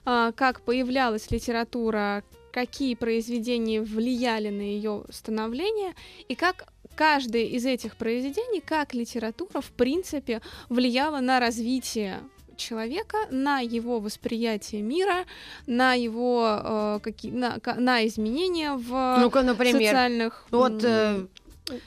а, 0.05 0.31
как 0.33 0.61
появлялась 0.61 1.31
литература, 1.31 2.23
какие 2.51 2.93
произведения 2.93 3.81
влияли 3.81 4.49
на 4.49 4.61
ее 4.61 5.03
становление 5.09 5.95
и 6.27 6.35
как 6.35 6.67
каждое 6.95 7.45
из 7.45 7.65
этих 7.65 7.95
произведений, 7.95 8.61
как 8.61 8.93
литература, 8.93 9.61
в 9.61 9.71
принципе, 9.71 10.43
влияла 10.69 11.21
на 11.21 11.39
развитие 11.39 12.19
человека, 12.55 13.17
на 13.31 13.61
его 13.61 13.99
восприятие 13.99 14.83
мира, 14.83 15.25
на 15.65 15.95
его 15.95 16.61
э, 16.63 16.99
какие, 17.01 17.31
на, 17.31 17.59
на 17.77 18.05
изменения 18.05 18.73
в 18.73 19.17
Ну-ка, 19.19 19.41
например. 19.41 19.81
социальных. 19.81 20.45
Вот, 20.51 20.83
м, 20.83 21.29
э, 21.71 21.79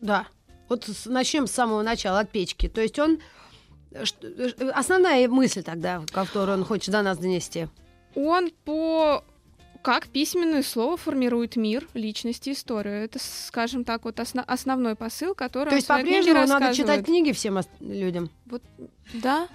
да. 0.00 0.28
Вот 0.68 0.88
начнем 1.06 1.48
с 1.48 1.50
самого 1.50 1.82
начала, 1.82 2.20
от 2.20 2.30
печки. 2.30 2.68
То 2.68 2.80
есть 2.80 3.00
он 3.00 3.18
Основная 4.72 5.28
мысль 5.28 5.62
тогда, 5.62 6.02
которую 6.12 6.58
он 6.58 6.64
хочет 6.64 6.90
до 6.90 7.02
нас 7.02 7.18
донести. 7.18 7.68
Он 8.14 8.50
по 8.64 9.24
как 9.82 10.08
письменное 10.08 10.62
слово 10.62 10.96
формирует 10.96 11.56
мир, 11.56 11.86
личность 11.92 12.48
и 12.48 12.52
историю. 12.52 13.04
Это, 13.04 13.18
скажем 13.20 13.84
так, 13.84 14.06
вот 14.06 14.18
осно- 14.18 14.42
основной 14.46 14.96
посыл, 14.96 15.34
который 15.34 15.68
То 15.68 15.74
есть 15.76 15.86
по-прежнему 15.86 16.46
надо 16.46 16.74
читать 16.74 17.04
книги 17.04 17.32
всем 17.32 17.60
людям. 17.80 18.30
Вот, 18.46 18.62
да, 19.12 19.46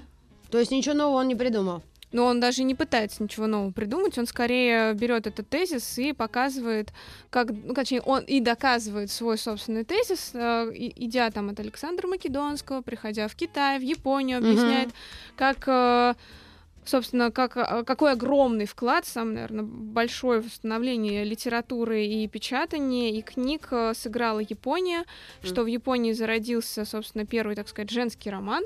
То 0.51 0.59
есть 0.59 0.71
ничего 0.71 0.93
нового 0.93 1.17
он 1.19 1.27
не 1.27 1.35
придумал. 1.35 1.81
Но 2.11 2.25
он 2.25 2.39
даже 2.39 2.63
не 2.63 2.75
пытается 2.75 3.21
ничего 3.21 3.47
нового 3.47 3.71
придумать, 3.71 4.17
он 4.17 4.25
скорее 4.25 4.93
берет 4.93 5.27
этот 5.27 5.47
тезис 5.47 5.97
и 5.99 6.13
показывает, 6.13 6.91
как, 7.29 7.49
ну, 7.51 7.73
точнее, 7.73 8.01
он 8.01 8.23
и 8.23 8.39
доказывает 8.39 9.11
свой 9.11 9.37
собственный 9.37 9.83
тезис, 9.83 10.31
э, 10.33 10.71
идя 10.73 11.29
там 11.29 11.49
от 11.49 11.59
Александра 11.59 12.07
Македонского, 12.07 12.81
приходя 12.81 13.27
в 13.27 13.35
Китай, 13.35 13.77
в 13.77 13.83
Японию, 13.83 14.39
объясняет, 14.39 14.89
как 15.35 15.63
э, 15.67 16.15
собственно, 16.89 17.31
как, 17.31 17.55
э, 17.55 17.83
какой 17.85 18.13
огромный 18.13 18.65
вклад, 18.65 19.05
сам, 19.05 19.33
наверное, 19.33 19.63
большой 19.63 20.41
в 20.41 20.49
становление 20.49 21.23
литературы 21.23 22.05
и 22.05 22.27
печатания, 22.27 23.11
и 23.11 23.21
книг 23.21 23.67
э, 23.71 23.93
сыграла 23.95 24.39
Япония, 24.39 25.05
что 25.43 25.63
в 25.63 25.67
Японии 25.67 26.13
зародился, 26.13 26.85
собственно, 26.85 27.25
первый, 27.25 27.55
так 27.55 27.67
сказать, 27.67 27.91
женский 27.91 28.29
роман, 28.29 28.63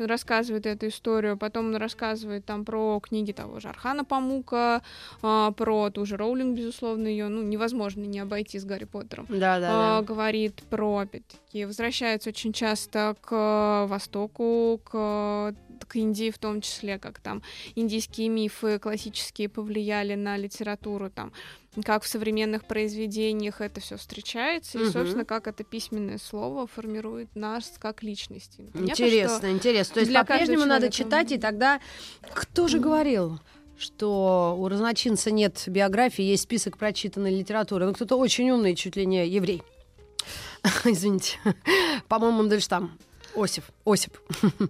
он 0.00 0.06
рассказывает 0.06 0.66
эту 0.66 0.88
историю, 0.88 1.36
потом 1.36 1.66
он 1.66 1.76
рассказывает 1.76 2.44
там 2.44 2.64
про 2.64 3.00
книги 3.00 3.32
того 3.32 3.60
же 3.60 3.68
Архана 3.68 4.04
Памука, 4.04 4.82
а, 5.22 5.52
про 5.52 5.90
ту 5.90 6.04
же 6.06 6.16
Роулинг, 6.16 6.56
безусловно, 6.56 7.06
ее 7.06 7.28
ну, 7.28 7.42
невозможно 7.42 8.02
не 8.02 8.18
обойти 8.20 8.58
с 8.58 8.64
Гарри 8.64 8.84
Поттером. 8.84 9.26
Да, 9.28 9.60
да, 9.60 9.68
А, 9.70 10.00
да. 10.00 10.06
говорит 10.06 10.62
про, 10.70 10.98
опять-таки, 10.98 11.64
возвращается 11.64 12.30
очень 12.30 12.52
часто 12.52 13.16
к 13.20 13.86
Востоку, 13.88 14.80
к, 14.84 15.54
к 15.90 15.96
Индии 15.96 16.30
в 16.30 16.38
том 16.38 16.60
числе, 16.60 16.98
как 16.98 17.18
там 17.18 17.42
индийские 17.74 18.28
мифы 18.28 18.78
классические 18.78 19.48
повлияли 19.48 20.14
на 20.14 20.36
литературу, 20.36 21.10
там, 21.10 21.32
как 21.84 22.04
в 22.04 22.08
современных 22.08 22.64
произведениях 22.64 23.60
это 23.60 23.80
все 23.80 23.96
встречается, 23.96 24.78
и, 24.78 24.82
Мгм. 24.84 24.92
собственно, 24.92 25.24
как 25.24 25.48
это 25.48 25.64
письменное 25.64 26.18
слово 26.18 26.68
формирует 26.68 27.34
нас 27.34 27.72
как 27.80 28.04
личности. 28.04 28.70
Понятно, 28.72 28.92
Интересно, 28.92 29.50
интересно. 29.50 29.94
То 29.94 30.00
есть 30.00 30.10
для 30.10 30.24
по-прежнему 30.24 30.64
надо 30.64 30.90
читать, 30.90 31.32
и 31.32 31.38
тогда 31.38 31.80
кто 32.32 32.68
же 32.68 32.78
говорил? 32.78 33.40
что 33.78 34.56
у 34.58 34.68
разночинца 34.68 35.30
нет 35.30 35.62
биографии, 35.66 36.22
есть 36.22 36.42
список 36.42 36.76
прочитанной 36.76 37.34
литературы. 37.34 37.86
Ну, 37.86 37.94
кто-то 37.94 38.16
очень 38.16 38.50
умный, 38.50 38.74
чуть 38.76 38.94
ли 38.94 39.06
не 39.06 39.26
еврей. 39.26 39.62
Извините. 40.84 41.38
По-моему, 42.06 42.36
Мандельштам. 42.42 42.98
Осип. 43.34 43.64
Осип. 43.86 44.18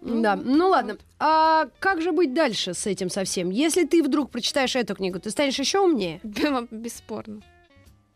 Да, 0.00 0.36
ну 0.36 0.68
ладно. 0.68 0.96
А 1.18 1.68
как 1.80 2.00
же 2.02 2.12
быть 2.12 2.32
дальше 2.34 2.72
с 2.74 2.86
этим 2.86 3.10
совсем? 3.10 3.50
Если 3.50 3.84
ты 3.84 4.02
вдруг 4.02 4.30
прочитаешь 4.30 4.76
эту 4.76 4.94
книгу, 4.94 5.18
ты 5.18 5.30
станешь 5.30 5.58
еще 5.58 5.80
умнее? 5.80 6.20
Да, 6.24 6.66
бесспорно. 6.70 7.42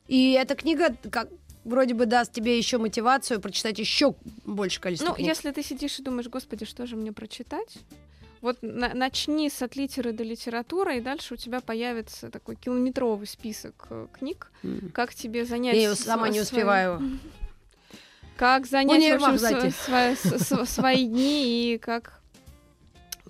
И 0.09 0.33
эта 0.33 0.55
книга 0.55 0.95
как 1.11 1.29
вроде 1.65 1.95
бы 1.95 2.07
даст 2.07 2.33
тебе 2.33 2.57
еще 2.59 2.79
мотивацию 2.79 3.41
прочитать 3.41 3.79
еще 3.79 4.15
больше 4.45 4.81
количество 4.81 5.11
Ну, 5.11 5.15
книг. 5.17 5.29
если 5.29 5.51
ты 5.51 5.63
сидишь 5.63 5.99
и 5.99 6.03
думаешь, 6.03 6.29
господи, 6.29 6.65
что 6.65 6.87
же 6.87 6.97
мне 6.97 7.13
прочитать? 7.13 7.77
Вот 8.41 8.59
на- 8.63 8.93
начни 8.95 9.49
с 9.49 9.63
от 9.63 9.77
литеры 9.77 10.13
до 10.13 10.25
литературы, 10.25 10.97
и 10.99 11.01
дальше 11.01 11.35
у 11.35 11.37
тебя 11.37 11.61
появится 11.61 12.29
такой 12.31 12.57
километровый 12.57 13.29
список 13.29 13.87
э, 13.91 14.09
книг, 14.13 14.51
М. 14.65 14.91
как 14.93 15.15
тебе 15.15 15.45
занять... 15.45 15.77
Я 15.77 15.95
сама 15.95 16.29
не 16.29 16.41
успеваю. 16.41 17.01
Как 18.43 18.67
занять, 18.67 19.21
в 19.21 19.25
общем, 19.25 19.39
свои, 19.71 20.17
с- 20.17 20.43
с- 20.49 20.67
свои 20.69 21.07
дни 21.07 21.75
и 21.75 21.79
как 21.79 22.21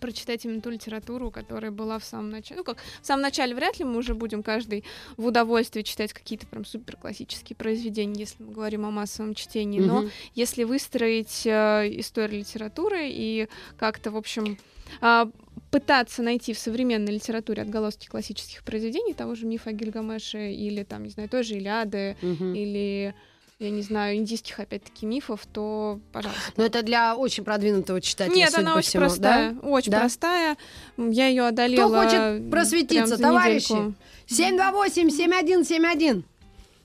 прочитать 0.00 0.42
именно 0.46 0.62
ту 0.62 0.70
литературу, 0.70 1.30
которая 1.30 1.70
была 1.70 1.98
в 1.98 2.04
самом 2.04 2.30
начале. 2.30 2.60
Ну, 2.60 2.64
как 2.64 2.78
в 3.02 3.06
самом 3.06 3.20
начале 3.20 3.54
вряд 3.54 3.78
ли 3.78 3.84
мы 3.84 3.98
уже 3.98 4.14
будем 4.14 4.42
каждый 4.42 4.84
в 5.18 5.26
удовольствие 5.26 5.82
читать 5.84 6.14
какие-то 6.14 6.46
прям 6.46 6.64
супер 6.64 6.96
классические 6.96 7.56
произведения, 7.56 8.20
если 8.20 8.42
мы 8.42 8.52
говорим 8.54 8.86
о 8.86 8.90
массовом 8.90 9.34
чтении. 9.34 9.80
Но 9.80 10.00
Мгм. 10.00 10.10
если 10.34 10.64
выстроить 10.64 11.42
э, 11.44 11.90
историю 12.00 12.38
литературы 12.40 13.00
и 13.10 13.48
как-то, 13.76 14.12
в 14.12 14.16
общем, 14.16 14.56
а, 15.02 15.28
пытаться 15.70 16.22
найти 16.22 16.54
в 16.54 16.58
современной 16.58 17.12
литературе 17.12 17.60
отголоски 17.62 18.06
классических 18.08 18.62
произведений, 18.64 19.12
того 19.12 19.34
же 19.34 19.44
мифа 19.44 19.70
о 19.70 19.72
Гильгамеше 19.74 20.52
или, 20.52 20.84
там, 20.84 21.02
не 21.04 21.10
знаю, 21.10 21.28
той 21.28 21.42
же 21.42 21.56
Илиады, 21.56 22.16
Мгм. 22.22 22.54
или, 22.54 23.14
я 23.62 23.70
не 23.70 23.82
знаю, 23.82 24.16
индийских, 24.16 24.58
опять-таки, 24.60 25.06
мифов, 25.06 25.40
то, 25.52 26.00
пожалуйста. 26.12 26.52
Но 26.56 26.64
это 26.64 26.82
для 26.82 27.16
очень 27.16 27.44
продвинутого 27.44 28.00
читателя, 28.00 28.34
Нет, 28.34 28.54
она 28.54 28.74
очень 28.76 28.88
всему, 28.88 29.04
простая, 29.04 29.52
да? 29.52 29.68
очень 29.68 29.92
Да? 29.92 30.00
простая. 30.00 30.56
Я 30.96 31.26
ее 31.28 31.46
одолела. 31.46 32.02
хочет 32.04 32.20
м, 32.20 32.50
просветиться, 32.50 33.16
товарищи? 33.18 33.72
недельку. 33.72 33.94
728-7171. 34.28 36.24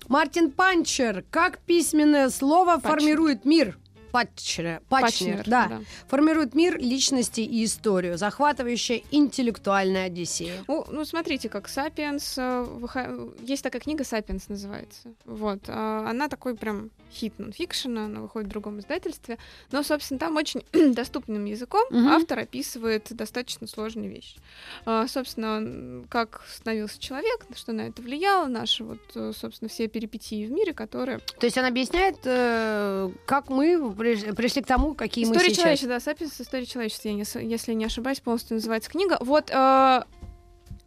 Мартин 0.07 0.51
Панчер. 0.51 1.23
Как 1.31 1.59
письменное 1.59 2.29
слово 2.29 2.75
Патчнер. 2.75 2.89
формирует 2.91 3.45
мир? 3.45 3.77
Патчер, 4.11 4.81
Патчнер, 4.89 5.37
Патчнер, 5.37 5.43
да. 5.45 5.81
Формирует 6.07 6.53
мир, 6.55 6.77
личности 6.77 7.41
и 7.41 7.65
историю. 7.65 8.17
Захватывающая 8.17 9.01
интеллектуальная 9.11 10.05
одиссея. 10.05 10.63
Ну, 10.67 10.85
ну, 10.89 11.05
смотрите, 11.05 11.49
как 11.49 11.67
«Сапиенс», 11.67 12.35
э, 12.37 13.27
есть 13.41 13.63
такая 13.63 13.81
книга 13.81 14.03
«Сапиенс» 14.03 14.49
называется. 14.49 15.09
Вот. 15.25 15.59
а, 15.67 16.09
Она 16.09 16.27
такой 16.27 16.55
прям 16.55 16.89
хит 17.11 17.39
нонфикшена, 17.39 18.05
она 18.05 18.21
выходит 18.21 18.47
в 18.47 18.51
другом 18.51 18.79
издательстве. 18.79 19.37
Но, 19.71 19.83
собственно, 19.83 20.19
там 20.19 20.35
очень 20.35 20.63
доступным 20.93 21.45
языком 21.45 21.85
Мгм. 21.89 22.07
автор 22.07 22.39
описывает 22.39 23.07
достаточно 23.11 23.67
сложные 23.67 24.09
вещи. 24.09 24.37
А, 24.85 25.07
Собственно, 25.07 26.03
как 26.09 26.43
становился 26.49 26.99
человек, 26.99 27.45
что 27.55 27.71
на 27.71 27.81
это 27.87 28.01
влияло, 28.01 28.47
наши 28.47 28.83
вот, 28.83 28.99
э, 29.15 29.31
собственно, 29.35 29.69
все 29.69 29.87
перипетии 29.87 30.45
в 30.45 30.51
мире, 30.51 30.73
которые... 30.73 31.19
То 31.19 31.45
есть 31.45 31.57
он 31.57 31.65
объясняет, 31.65 32.17
э, 32.25 33.09
как 33.25 33.49
мы 33.49 33.73
приш- 33.75 34.33
пришли 34.35 34.61
к 34.61 34.67
тому, 34.67 34.93
какие 34.93 35.25
мы 35.25 35.31
История 35.33 35.49
сейчас. 35.49 35.57
человечества, 35.59 35.89
да, 35.89 35.99
«Сапиенс. 35.99 36.41
История 36.41 36.65
человечества», 36.65 37.07
я 37.09 37.13
не 37.15 37.23
с- 37.25 37.39
если 37.39 37.73
не 37.73 37.85
ошибаюсь, 37.85 38.19
полностью 38.19 38.55
называется 38.55 38.89
книга. 38.89 39.17
Вот 39.21 39.49
э, 39.51 40.01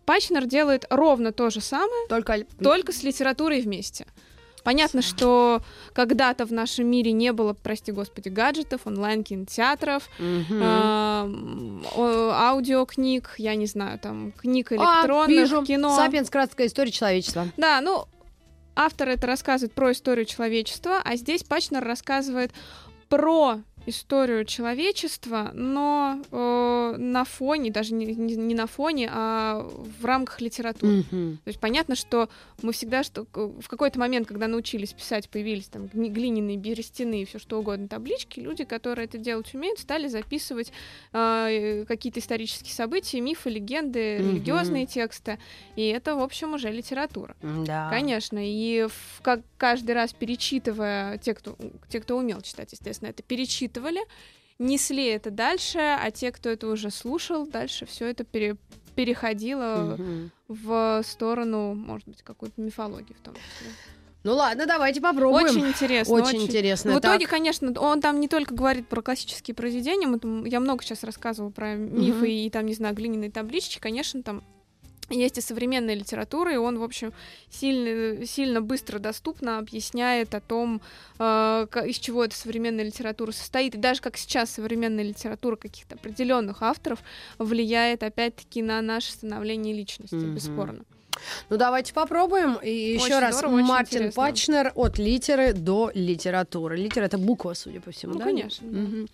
Пачнер 0.07 0.47
делает 0.47 0.87
ровно 0.91 1.33
то 1.33 1.51
же 1.51 1.61
самое, 1.61 2.09
Только... 2.09 2.45
только 2.63 2.93
с 2.93 3.03
литературой 3.03 3.61
вместе. 3.61 4.07
Понятно, 4.65 5.03
что 5.03 5.63
когда-то 5.93 6.45
в 6.47 6.53
нашем 6.53 6.87
мире 6.87 7.13
не 7.13 7.33
было, 7.33 7.55
прости 7.55 7.93
господи, 7.93 8.29
гаджетов, 8.29 8.83
онлайн-кинотеатров, 8.85 10.09
аудиокниг, 11.97 13.35
я 13.39 13.55
не 13.55 13.67
знаю, 13.67 13.99
там, 13.99 14.33
книг 14.33 14.73
А, 14.73 14.77
электронных, 14.77 15.29
вижу. 15.29 15.65
кино. 15.65 15.97
Сапиенс. 15.97 16.31
Краткая 16.31 16.67
история 16.67 16.91
человечества. 16.91 17.49
Да, 17.57 17.81
ну, 17.81 18.07
автор 18.77 19.09
это 19.09 19.27
рассказывает 19.27 19.73
про 19.73 19.93
историю 19.93 20.27
человечества, 20.27 21.01
а 21.05 21.17
здесь 21.17 21.43
Пачнер 21.43 21.83
рассказывает 21.85 22.53
про 23.09 23.61
историю 23.91 24.45
человечества, 24.45 25.51
но 25.55 26.23
э, 26.33 26.95
на 26.99 27.25
фоне, 27.25 27.71
даже 27.71 27.95
не, 27.95 28.07
не- 28.07 28.37
не 28.37 28.55
на 28.55 28.67
фоне, 28.67 29.09
а 29.13 29.69
в 30.01 30.05
рамках 30.05 30.41
литературы. 30.41 31.05
Мгм. 31.11 31.39
То 31.45 31.49
есть 31.49 31.61
понятно, 31.61 31.95
что 31.95 32.29
мы 32.63 32.73
всегда 32.73 33.03
что 33.03 33.27
в 33.35 33.69
какой-то 33.69 33.99
момент, 33.99 34.27
когда 34.27 34.47
научились 34.49 34.93
писать, 34.93 35.29
появились 35.29 35.67
там 35.69 35.89
глиняные, 35.93 36.57
берестяные, 36.57 37.27
все 37.27 37.39
что 37.39 37.59
угодно 37.59 37.89
таблички, 37.89 38.41
люди, 38.41 38.65
которые 38.65 39.05
это 39.05 39.19
делать 39.19 39.53
умеют, 39.55 39.79
стали 39.79 40.09
записывать 40.09 40.73
э, 41.13 41.85
какие-то 41.87 42.21
исторические 42.21 42.73
события, 42.73 43.21
мифы, 43.21 43.51
легенды, 43.51 44.19
Мгм. 44.19 44.31
религиозные 44.31 44.87
тексты, 44.87 45.39
и 45.77 45.87
это, 45.89 46.17
в 46.17 46.21
общем, 46.23 46.55
уже 46.55 46.71
литература. 46.71 47.35
Да. 47.43 47.89
Конечно, 47.91 48.39
и 48.41 48.87
в- 48.89 49.21
как 49.23 49.41
каждый 49.59 49.93
раз 49.95 50.13
перечитывая, 50.13 51.19
те 51.19 51.35
кто, 51.35 51.57
те, 51.89 52.01
кто 52.01 52.17
умел 52.17 52.41
читать, 52.41 52.73
естественно, 52.73 53.09
это 53.11 53.23
перечитывали, 53.81 54.01
несли 54.59 55.07
это 55.07 55.31
дальше, 55.31 55.79
а 55.79 56.11
те, 56.11 56.33
кто 56.33 56.49
это 56.51 56.69
уже 56.69 56.91
слушал, 56.91 57.47
дальше 57.47 57.87
все 57.87 58.07
это 58.07 58.25
пере- 58.25 58.57
переходило 58.95 59.99
в 60.49 61.03
сторону, 61.05 61.75
может 61.75 62.09
быть, 62.09 62.23
какой-то 62.23 62.61
мифологии 62.61 63.15
в 63.15 63.21
том 63.25 63.35
числе. 63.35 63.73
Ну 64.23 64.35
ладно, 64.35 64.67
давайте 64.67 65.01
попробуем. 65.01 65.47
Очень 65.47 65.69
интересно. 65.69 66.13
Очень 66.15 66.43
интересно. 66.43 66.93
В 66.95 66.99
итоге, 66.99 67.21
Так. 67.25 67.31
конечно, 67.31 67.73
он 67.81 68.03
там 68.03 68.21
не 68.21 68.29
только 68.29 68.53
говорит 68.55 68.87
про 68.87 69.01
классические 69.01 69.55
произведения, 69.55 70.07
мы 70.07 70.19
там- 70.19 70.45
я 70.45 70.61
много 70.61 70.85
сейчас 70.85 71.05
рассказывала 71.05 71.51
про 71.51 71.75
мифы 71.75 72.17
Мгм. 72.19 72.25
и 72.27 72.51
там, 72.51 72.67
не 72.67 72.75
знаю, 72.75 72.95
глиняные 72.95 73.31
таблички, 73.31 73.79
конечно, 73.79 74.23
там 74.23 74.43
есть 75.11 75.39
и 75.39 75.41
современная 75.41 75.95
литература, 75.95 76.53
и 76.53 76.57
он, 76.57 76.79
в 76.79 76.83
общем, 76.83 77.13
сильно, 77.51 78.25
сильно 78.27 78.61
быстро 78.61 78.99
доступно 78.99 79.59
объясняет 79.59 80.35
о 80.35 80.41
том, 80.41 80.81
э, 81.19 81.67
из 81.87 81.99
чего 81.99 82.25
эта 82.25 82.37
современная 82.37 82.85
литература 82.85 83.33
состоит, 83.33 83.75
и 83.75 83.79
даже 83.79 84.01
как 84.01 84.17
сейчас 84.17 84.51
современная 84.51 85.05
литература 85.05 85.57
каких-то 85.57 85.97
определенных 85.97 86.63
авторов 86.63 87.01
влияет, 87.39 88.03
опять-таки, 88.03 88.63
на 88.63 88.81
наше 88.83 89.13
становление 89.13 89.75
личности, 89.75 90.15
Мгм. 90.15 90.35
бесспорно. 90.35 90.85
Ну, 91.51 91.57
давайте 91.59 91.93
попробуем. 91.93 92.55
И 92.63 92.71
еще 92.95 93.05
Очень 93.07 93.19
раз, 93.19 93.39
здорово, 93.39 93.61
Мартин. 93.61 94.13
Пачнер 94.13 94.73
от 94.75 94.97
литеры 94.99 95.53
до 95.53 95.91
литературы. 95.93 96.77
Литера— 96.79 97.05
это 97.07 97.19
буква, 97.19 97.53
судя 97.55 97.81
по 97.81 97.91
всему, 97.91 98.15
Ну, 98.15 98.19
да? 98.21 98.25
конечно, 98.25 98.67
да. 98.71 98.79
Мгм. 98.79 99.09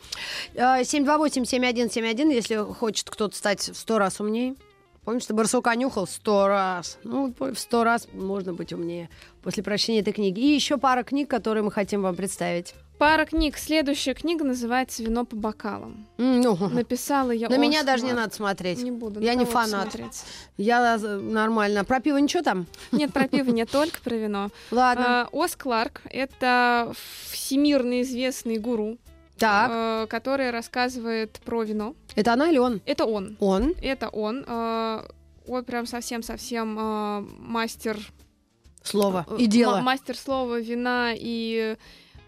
А, 0.57 0.85
728-7171, 0.85 2.31
если 2.31 2.57
хочет 2.57 3.11
кто-то 3.11 3.35
стать 3.37 3.61
в 3.71 3.75
сто 3.75 3.99
раз 3.99 4.21
умнее. 4.21 4.55
Помнишь, 5.07 5.25
ты 5.25 5.35
барсука 5.35 5.77
нюхал 5.77 6.09
сто 6.09 6.49
раз. 6.49 6.99
Ну, 7.05 7.33
в 7.39 7.55
сто 7.55 7.85
раз 7.85 8.09
можно 8.13 8.53
быть 8.53 8.73
умнее 8.73 9.09
после 9.41 9.63
прочтения 9.63 10.01
этой 10.01 10.13
книги. 10.13 10.41
И 10.41 10.53
еще 10.53 10.79
пара 10.79 11.05
книг, 11.05 11.31
которые 11.31 11.63
мы 11.63 11.71
хотим 11.71 12.03
вам 12.03 12.17
представить. 12.17 12.75
Пара 12.99 13.25
книг. 13.25 13.57
Следующая 13.57 14.15
книга 14.15 14.45
называется 14.45 15.05
«Вино 15.05 15.25
по 15.25 15.37
бокалам». 15.37 16.09
Ну, 16.17 16.57
Написала 16.57 17.31
я... 17.31 17.49
На 17.49 17.57
меня 17.57 17.85
даже 17.85 18.05
не 18.05 18.15
надо 18.15 18.35
смотреть. 18.35 18.83
Не 18.83 18.91
буду. 18.91 19.21
Я 19.21 19.35
не 19.35 19.45
фанат. 19.45 19.93
смотреть. 19.93 20.25
Я 20.57 20.97
э, 21.01 21.17
нормально. 21.19 21.85
Про 21.85 22.01
пиво 22.01 22.17
ничего 22.17 22.43
там? 22.43 22.67
Нет, 22.91 23.13
про 23.13 23.29
пиво 23.29 23.51
нет, 23.53 23.71
только 23.71 24.01
про 24.01 24.17
вино. 24.17 24.49
Ладно. 24.73 25.05
А, 25.07 25.29
Ос 25.31 25.55
Кларк— 25.55 26.01
это 26.11 26.93
всемирно 27.31 28.03
известный 28.03 28.59
гуру, 28.59 28.99
так, 29.39 29.71
э, 29.73 30.07
который 30.09 30.51
рассказывает 30.51 31.41
про 31.45 31.63
вино. 31.63 31.95
это 32.15 32.33
она 32.33 32.51
или 32.51 32.59
он? 32.59 32.81
Это 32.87 33.05
он. 33.05 33.37
Он. 33.41 33.75
Это 33.83 34.09
он. 34.09 34.45
э, 34.47 35.03
Вот 35.47 35.67
прям 35.67 35.87
совсем-совсем 35.87 36.79
э, 36.79 37.21
мастер 37.39 37.99
Слово 38.83 39.27
э, 39.29 39.37
и 39.39 39.47
дело. 39.47 39.77
ма- 39.77 39.83
мастер 39.83 40.17
слова 40.17 40.59
вина 40.61 41.13
и 41.15 41.77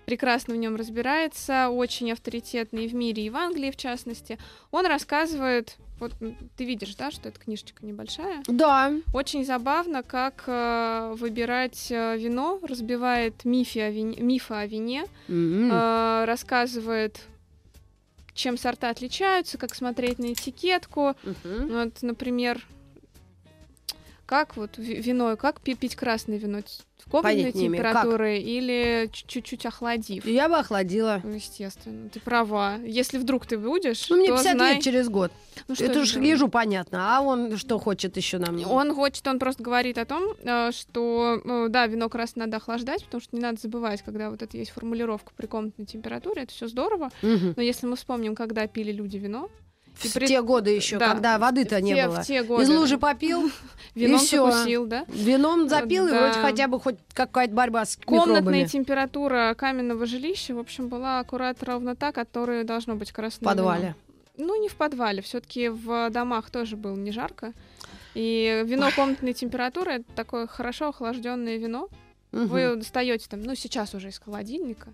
прекрасно 0.06 0.54
в 0.54 0.56
нем 0.56 0.76
разбирается, 0.76 1.68
очень 1.68 2.10
авторитетный 2.12 2.86
в 2.88 2.94
мире, 2.94 3.24
и 3.26 3.30
в 3.30 3.36
Англии 3.36 3.70
в 3.70 3.76
частности. 3.76 4.38
Он 4.70 4.86
рассказывает, 4.86 5.76
вот 6.00 6.12
ты 6.56 6.64
видишь, 6.64 6.94
да, 6.94 7.10
что 7.10 7.28
эта 7.28 7.38
книжечка 7.38 7.84
небольшая. 7.84 8.42
Да. 8.46 8.92
Очень 9.12 9.44
забавно, 9.44 10.02
как 10.02 10.44
э, 10.46 11.14
выбирать 11.16 11.88
э, 11.90 12.16
вино, 12.16 12.58
разбивает 12.62 13.44
мифы 13.44 13.80
о 13.80 13.90
вине, 13.90 14.20
мифы 14.20 14.54
о 14.54 14.66
вине, 14.66 15.04
М. 15.28 15.70
э, 15.72 16.24
рассказывает, 16.24 17.20
чем 18.34 18.56
сорта 18.56 18.90
отличаются, 18.90 19.58
как 19.58 19.74
смотреть 19.74 20.18
на 20.18 20.32
этикетку. 20.32 21.14
Мгм. 21.24 21.68
Вот, 21.68 22.02
например, 22.02 22.64
как 24.28 24.56
вот 24.56 24.76
ви- 24.78 25.00
вино, 25.00 25.36
как 25.36 25.60
пи- 25.62 25.74
пить 25.74 25.96
красное 25.96 26.36
вино? 26.38 26.58
В 27.06 27.10
комнатной 27.10 27.52
температуры 27.52 28.38
или 28.38 29.08
чуть-чуть 29.10 29.64
охладив? 29.64 30.26
Я 30.26 30.48
бы 30.48 30.56
охладила. 30.58 31.20
Ну, 31.24 31.30
естественно, 31.30 32.10
ты 32.10 32.20
права. 32.20 32.76
Если 32.84 33.16
вдруг 33.18 33.46
ты 33.46 33.56
будешь, 33.56 34.10
Ну, 34.10 34.16
мне 34.16 34.26
то 34.28 34.34
50 34.34 34.56
знай- 34.56 34.74
лет 34.74 34.82
через 34.82 35.08
год. 35.08 35.32
Ну, 35.68 35.74
что 35.74 35.84
Это 35.84 36.00
уж 36.00 36.16
ежу 36.16 36.48
понятно. 36.48 37.16
А 37.16 37.20
он 37.22 37.56
что 37.56 37.78
хочет 37.78 38.16
еще 38.18 38.36
нам? 38.38 38.60
Он 38.70 38.94
хочет, 38.94 39.26
он 39.26 39.38
просто 39.38 39.62
говорит 39.62 39.96
о 39.96 40.04
том, 40.04 40.34
э, 40.44 40.70
что, 40.72 41.40
э, 41.42 41.66
да, 41.70 41.86
вино 41.86 42.08
красное 42.10 42.44
надо 42.46 42.58
охлаждать, 42.58 43.04
потому 43.04 43.22
что 43.22 43.34
не 43.34 43.40
надо 43.42 43.58
забывать, 43.60 44.02
когда 44.02 44.28
вот 44.30 44.42
это 44.42 44.58
есть 44.58 44.72
формулировка 44.72 45.32
при 45.36 45.46
комнатной 45.46 45.86
температуре, 45.86 46.42
это 46.42 46.52
все 46.52 46.68
здорово. 46.68 47.08
Мгм. 47.22 47.54
Но 47.56 47.62
если 47.62 47.86
мы 47.86 47.96
вспомним, 47.96 48.34
когда 48.34 48.66
пили 48.66 48.92
люди 48.92 49.16
вино, 49.16 49.48
В 49.98 50.14
при- 50.14 50.26
те 50.26 50.42
годы 50.42 50.70
еще, 50.70 50.96
Да, 50.98 51.12
когда 51.12 51.38
воды-то 51.38 51.76
в 51.76 51.80
не 51.80 51.94
те- 51.94 52.06
было. 52.06 52.22
В 52.22 52.26
те 52.26 52.42
годы 52.42 52.62
Из 52.62 52.68
лужи 52.70 52.98
попил, 52.98 53.50
вином 53.94 54.20
и 54.22 54.26
закусил, 54.26 54.86
да? 54.86 55.04
вином 55.08 55.68
запил, 55.68 56.06
и 56.06 56.10
Да. 56.10 56.20
вроде 56.20 56.38
хотя 56.40 56.68
бы 56.68 56.78
хоть 56.80 56.96
какая-то 57.14 57.52
борьба 57.54 57.84
с 57.84 57.96
Комнатная 58.04 58.36
микробами. 58.40 58.64
температура 58.64 59.54
каменного 59.58 60.06
жилища, 60.06 60.54
в 60.54 60.58
общем, 60.58 60.88
была 60.88 61.18
аккурат 61.20 61.62
ровно 61.62 61.96
та, 61.96 62.12
которая 62.12 62.64
должно 62.64 62.94
быть 62.94 63.10
В 63.10 63.12
красное 63.12 63.44
подвале. 63.46 63.82
вино. 64.36 64.46
Ну, 64.54 64.62
не 64.62 64.68
в 64.68 64.76
подвале, 64.76 65.20
все 65.20 65.40
таки 65.40 65.68
в 65.68 66.10
домах 66.10 66.50
тоже 66.50 66.76
было 66.76 66.94
не 66.94 67.10
жарко. 67.10 67.52
И 68.14 68.62
вино 68.64 68.90
комнатной 68.94 69.32
температуры 69.32 69.92
это 69.94 70.04
такое 70.14 70.46
хорошо 70.46 70.88
охлажденное 70.90 71.56
вино. 71.56 71.88
Мгм. 72.30 72.46
Вы 72.46 72.76
достаете 72.76 73.26
там, 73.28 73.42
ну, 73.42 73.54
сейчас 73.56 73.94
уже 73.94 74.10
из 74.10 74.18
холодильника. 74.20 74.88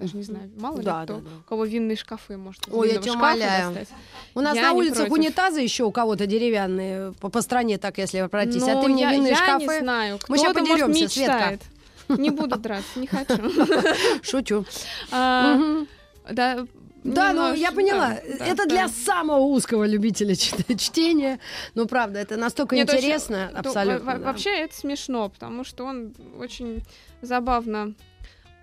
Даже 0.00 0.16
не 0.16 0.22
знаю, 0.22 0.50
мало 0.58 0.78
ли 0.78 0.84
Да, 0.84 1.04
кто, 1.04 1.14
да, 1.16 1.20
да. 1.20 1.30
у 1.40 1.48
кого 1.48 1.64
винные 1.66 1.96
шкафы, 1.96 2.36
может, 2.36 2.62
Ой, 2.70 2.92
я 2.92 2.98
тебя 3.00 3.12
умоляю. 3.12 3.68
достать. 3.74 3.88
У 4.34 4.40
нас 4.40 4.56
Я 4.56 4.62
на 4.62 4.72
улицах 4.72 5.06
против. 5.08 5.12
унитазы 5.12 5.60
еще 5.60 5.84
у 5.84 5.90
кого-то 5.92 6.26
деревянные 6.26 7.12
по, 7.20 7.28
по 7.28 7.42
стране, 7.42 7.76
так 7.78 7.98
если 7.98 8.26
пройтись. 8.28 8.62
а 8.62 8.74
Ну, 8.74 8.82
ты 8.82 8.88
мне 8.88 9.02
я, 9.02 9.12
винные 9.12 9.30
я 9.30 9.36
шкафы. 9.36 9.66
не 9.66 9.78
знаю, 9.80 10.18
Мы 10.28 10.38
ща 10.38 10.44
кто-то, 10.44 10.60
может, 10.60 10.86
подерёмся, 10.86 11.08
Светка. 11.08 11.58
Не 12.08 12.30
буду 12.30 12.56
драться, 12.56 12.98
не 12.98 13.06
хочу. 13.06 13.36
Шучу. 14.22 14.64
А. 15.12 15.58
Да, 16.30 16.66
Да, 17.04 17.32
ну 17.32 17.54
я 17.54 17.72
поняла. 17.72 18.10
да, 18.10 18.36
да, 18.38 18.44
это 18.46 18.56
да. 18.56 18.66
для 18.66 18.88
самого 18.88 19.40
узкого 19.40 19.84
любителя 19.86 20.34
чтения. 20.76 21.38
Ну, 21.74 21.86
правда, 21.86 22.18
это 22.20 22.36
настолько 22.36 22.74
Нет, 22.76 22.88
очень- 22.88 22.98
интересно. 22.98 23.50
то- 23.52 23.58
абсолютно. 23.60 24.14
да. 24.14 24.18
Вообще 24.18 24.50
это 24.50 24.74
смешно, 24.76 25.28
потому 25.28 25.64
что 25.64 25.84
он 25.84 26.14
очень 26.38 26.82
забавно 27.22 27.94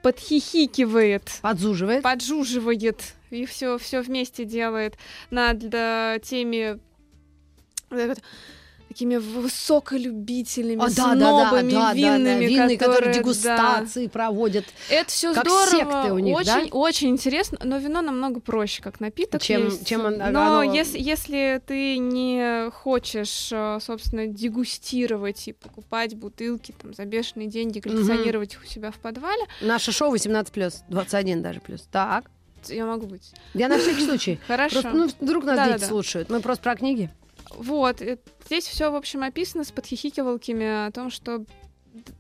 подхихикивает, 0.08 1.40
Подзуживает. 1.42 2.02
поджуживает 2.02 3.02
и 3.30 3.46
все 3.46 3.78
все 3.78 4.02
вместе 4.02 4.46
делает 4.46 4.98
над 5.32 5.62
э, 5.74 6.20
теми 6.24 6.80
э, 7.90 8.16
такими 8.88 9.18
высоколюбителями, 9.18 10.82
А, 10.84 10.88
да, 10.90 11.14
да, 11.14 11.16
да, 11.16 11.50
снобами, 11.50 11.72
да, 11.72 11.78
да, 11.80 11.88
да, 11.88 11.94
винными, 11.94 12.46
винные, 12.46 12.78
которые 12.78 13.14
да. 13.14 13.20
дегустации 13.20 14.08
проводят. 14.08 14.66
Это 14.90 15.10
все 15.10 15.34
Как 15.34 15.46
здорово, 15.46 15.70
секты 15.70 16.14
у 16.14 16.20
них, 16.20 16.46
да? 16.46 16.58
очень, 16.60 16.70
очень 16.72 17.10
интересно, 17.10 17.58
но 17.64 17.78
вино 17.78 18.02
намного 18.02 18.40
проще 18.40 18.82
как 18.82 19.00
напиток. 19.00 19.42
Чем- 19.42 19.66
есть. 19.66 19.86
чем 19.86 20.06
он- 20.06 20.18
но 20.18 20.62
оно- 20.62 20.64
если, 20.64 21.00
если 21.00 21.62
ты 21.66 21.98
не 21.98 22.70
хочешь, 22.72 23.50
э, 23.52 23.80
собственно, 23.82 24.28
дегустировать 24.28 25.48
и 25.48 25.54
покупать 25.54 26.16
бутылки 26.16 26.74
там 26.82 26.94
за 26.94 27.06
бешеные 27.06 27.48
деньги, 27.48 27.80
коллекционировать 27.80 28.54
их 28.54 28.64
у 28.64 28.68
себя 28.68 28.92
в 28.92 28.96
подвале, 29.00 29.44
Наше 29.62 29.92
шоу 29.92 30.12
18 30.12 30.52
плюс, 30.54 30.84
21 30.90 31.42
даже 31.42 31.60
плюс. 31.60 31.82
Так. 31.92 32.26
я 32.70 32.86
могу 32.86 33.06
быть. 33.06 33.32
Я 33.54 33.70
на 33.70 33.78
всякий 33.78 34.04
случай. 34.06 34.40
Хорошо. 34.48 34.82
Просто, 34.82 34.98
ну, 34.98 35.10
вдруг 35.22 35.46
нас 35.46 35.56
Да-да-да. 35.56 35.78
дети 35.78 35.88
слушают. 35.88 36.30
Мы 36.30 36.42
просто 36.42 36.64
про 36.64 36.76
книги. 36.76 37.10
Вот, 37.56 38.02
э, 38.02 38.18
здесь 38.46 38.66
все, 38.68 38.92
в 38.92 38.96
общем, 38.96 39.24
описано 39.24 39.64
с 39.64 39.72
подхихикивалками 39.72 40.88
о 40.88 40.92
том, 40.92 41.10
что 41.10 41.44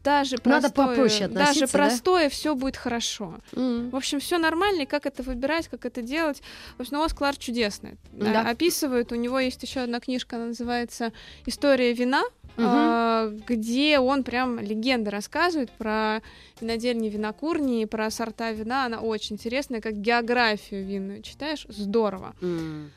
даже 0.03 0.37
Надо 0.43 0.69
простое, 0.71 0.87
попроще 0.87 1.27
даже 1.27 1.43
относиться, 1.49 1.77
да? 1.77 1.83
простое 1.83 2.29
все 2.29 2.55
будет 2.55 2.77
хорошо. 2.77 3.35
М. 3.55 3.89
В 3.91 3.95
общем, 3.95 4.19
все 4.19 4.37
нормально, 4.39 4.81
и 4.81 4.85
как 4.85 5.05
это 5.05 5.21
выбирать, 5.21 5.67
как 5.67 5.85
это 5.85 6.01
делать. 6.01 6.41
В 6.77 6.81
общем, 6.81 6.97
Оз 6.97 7.13
Клар 7.13 7.35
чудесный. 7.37 7.97
Да. 8.11 8.41
А- 8.41 8.49
Описывает, 8.49 9.11
у 9.11 9.15
него 9.15 9.39
есть 9.39 9.61
еще 9.61 9.81
одна 9.81 9.99
книжка, 9.99 10.37
она 10.37 10.47
называется 10.47 11.13
«История 11.45 11.93
вина», 11.93 12.23
а, 12.59 13.31
где 13.47 13.99
он 13.99 14.23
прям 14.23 14.59
легенды 14.59 15.11
рассказывает 15.11 15.69
про 15.69 16.23
винодельни 16.59 17.07
винокурни, 17.07 17.85
про 17.85 18.09
сорта 18.09 18.51
вина. 18.51 18.85
Она 18.85 18.99
очень 19.01 19.35
интересная, 19.35 19.79
как 19.79 19.93
географию 20.01 20.83
винную 20.83 21.21
читаешь. 21.21 21.67
Здорово. 21.69 22.33
М. 22.41 22.91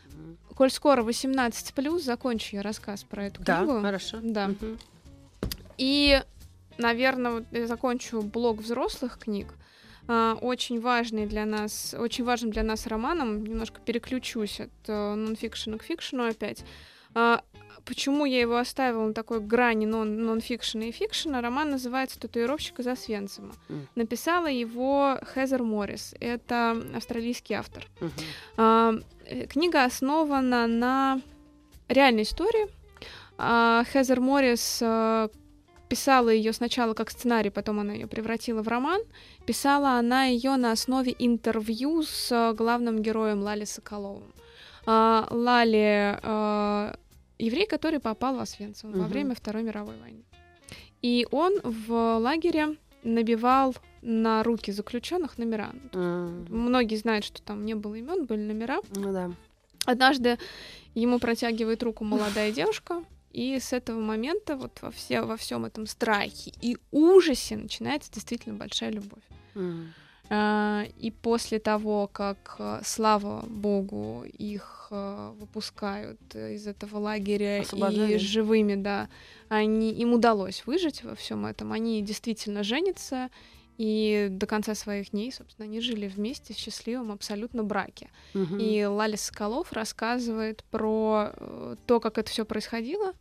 Коль 0.54 0.70
скоро 0.70 1.02
18+, 1.02 1.98
закончу 2.00 2.56
я 2.56 2.62
рассказ 2.62 3.04
про 3.04 3.26
эту 3.26 3.42
Да, 3.42 3.58
книгу. 3.64 3.80
хорошо. 3.80 4.18
Да. 4.22 4.48
Мгм. 4.48 4.78
И, 5.78 6.22
наверное, 6.78 7.32
вот 7.32 7.44
я 7.52 7.66
закончу 7.66 8.20
блок 8.22 8.58
взрослых 8.60 9.18
книг. 9.18 9.54
А, 10.08 10.34
Очень 10.40 10.80
важный 10.80 11.26
для 11.26 11.46
нас, 11.46 11.94
очень 11.98 12.24
важным 12.24 12.50
для 12.50 12.62
нас 12.62 12.86
романом. 12.86 13.44
Немножко 13.44 13.80
переключусь 13.80 14.60
от 14.60 14.70
э, 14.88 15.14
нонфикшена 15.14 15.78
к 15.78 15.82
фикшену 15.84 16.28
опять. 16.28 16.64
А, 17.14 17.42
Почему 17.84 18.24
я 18.24 18.40
его 18.40 18.56
оставила 18.58 19.06
на 19.06 19.14
такой 19.14 19.40
грани 19.40 19.86
нон- 19.86 20.24
нонфикшена 20.24 20.84
и 20.84 20.92
фикшена? 20.92 21.40
Роман 21.40 21.70
называется 21.70 22.20
«Татуировщик 22.20 22.78
из 22.80 22.86
Освенцима». 22.86 23.54
М. 23.68 23.88
Написала 23.94 24.46
его 24.46 25.18
Хезер 25.34 25.62
Моррис. 25.62 26.14
Это 26.20 26.80
австралийский 26.94 27.54
автор. 27.54 27.86
Мгм. 28.00 28.12
А, 28.56 28.94
э, 29.26 29.46
Книга 29.46 29.84
основана 29.84 30.66
на 30.66 31.20
реальной 31.88 32.22
истории. 32.22 32.68
А, 33.38 33.82
Хезер 33.92 34.20
Моррис 34.20 34.78
э, 34.82 35.28
писала 35.88 36.28
ее 36.28 36.52
сначала 36.52 36.94
как 36.94 37.10
сценарий, 37.10 37.50
потом 37.50 37.80
она 37.80 37.94
ее 37.94 38.06
превратила 38.06 38.62
в 38.62 38.68
роман. 38.68 39.00
Писала 39.46 39.92
она 39.98 40.26
ее 40.26 40.56
на 40.56 40.72
основе 40.72 41.14
интервью 41.18 42.02
с 42.02 42.30
э, 42.30 42.52
главным 42.54 43.00
героем 43.02 43.42
Лали 43.42 43.64
Соколовым. 43.64 44.32
А, 44.86 45.26
Лали 45.30 46.18
еврей, 47.40 47.66
который 47.66 48.00
попал 48.00 48.37
в 48.37 48.40
Освенцим 48.40 48.92
во 48.92 48.98
Мгм. 48.98 49.09
время 49.09 49.35
Второй 49.35 49.62
мировой 49.62 49.96
войны. 49.98 50.24
И 51.03 51.26
он 51.31 51.55
в 51.62 52.18
лагере 52.18 52.76
набивал 53.03 53.74
на 54.03 54.42
руки 54.42 54.70
заключенных 54.72 55.38
номера. 55.38 55.72
М. 55.92 56.46
Многие 56.50 56.96
знают, 56.96 57.24
что 57.24 57.42
там 57.42 57.64
не 57.64 57.74
было 57.74 57.94
имен, 57.94 58.26
были 58.26 58.42
номера. 58.42 58.81
Ну 58.90 59.12
да. 59.12 59.31
Однажды 59.87 60.38
ему 60.94 61.18
протягивает 61.18 61.83
руку 61.83 62.05
молодая 62.05 62.53
девушка, 62.53 63.03
и 63.33 63.59
с 63.59 63.72
этого 63.72 63.98
момента 64.00 64.57
вот 64.57 64.83
во, 64.83 64.90
все, 64.90 65.22
во 65.22 65.37
всем 65.37 65.64
этом 65.64 65.87
страхе 65.87 66.53
и 66.61 66.76
ужасе 66.90 67.57
начинается 67.57 68.12
действительно 68.12 68.57
большая 68.57 68.90
любовь. 68.90 69.22
М. 69.55 69.94
А, 70.32 70.84
и 70.96 71.10
после 71.10 71.58
того, 71.58 72.06
как, 72.06 72.54
э, 72.60 72.80
слава 72.84 73.44
богу, 73.48 74.24
их 74.38 74.86
э, 74.92 75.32
выпускают 75.36 76.20
из 76.34 76.68
этого 76.68 76.98
лагеря 76.98 77.62
и 77.62 78.16
живыми, 78.16 78.76
да, 78.76 79.08
они, 79.48 79.90
им 79.92 80.12
удалось 80.12 80.62
выжить 80.66 81.02
во 81.02 81.16
всем 81.16 81.46
этом. 81.46 81.72
Они 81.72 82.00
действительно 82.00 82.62
женятся, 82.62 83.28
и 83.76 84.28
до 84.30 84.46
конца 84.46 84.76
своих 84.76 85.10
дней, 85.10 85.32
собственно, 85.32 85.66
они 85.66 85.80
жили 85.80 86.06
вместе 86.06 86.54
в 86.54 86.58
счастливом 86.58 87.10
абсолютно 87.10 87.64
браке. 87.64 88.10
Мгм. 88.34 88.58
И 88.58 88.84
Лаля 88.84 89.16
Соколов 89.16 89.72
рассказывает 89.72 90.62
про 90.70 91.32
э, 91.34 91.76
то, 91.86 91.98
как 91.98 92.18
это 92.18 92.30
все 92.30 92.44
происходило, 92.44 93.14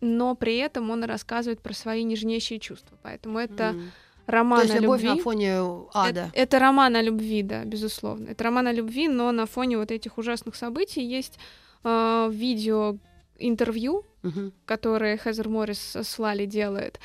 но 0.00 0.34
при 0.34 0.56
этом 0.58 0.90
он 0.90 1.04
рассказывает 1.04 1.62
про 1.62 1.72
свои 1.72 2.02
нежнейшие 2.02 2.60
чувства. 2.60 2.98
Поэтому 3.02 3.38
это 3.38 3.64
М. 3.64 3.92
роман 4.28 4.60
То 4.60 4.64
есть 4.66 4.76
о 4.76 4.80
любовь 4.80 5.02
любви. 5.02 5.16
на 5.18 5.22
фоне 5.22 5.58
ада. 5.92 6.30
Это, 6.32 6.40
это 6.40 6.58
роман 6.58 6.94
о 6.96 7.02
любви, 7.02 7.42
да, 7.42 7.64
безусловно. 7.64 8.28
Это 8.30 8.44
роман 8.44 8.66
о 8.68 8.72
любви, 8.72 9.08
но 9.08 9.32
на 9.32 9.46
фоне 9.46 9.76
вот 9.78 9.90
этих 9.90 10.18
ужасных 10.18 10.54
событий 10.54 11.02
есть 11.02 11.38
э, 11.84 12.28
видео 12.32 12.96
интервью, 13.38 14.04
Мгм. 14.22 14.52
которые 14.66 15.16
Хезер 15.16 15.48
Моррис 15.48 15.96
с 15.96 16.18
Лали 16.18 16.46
делает. 16.46 17.00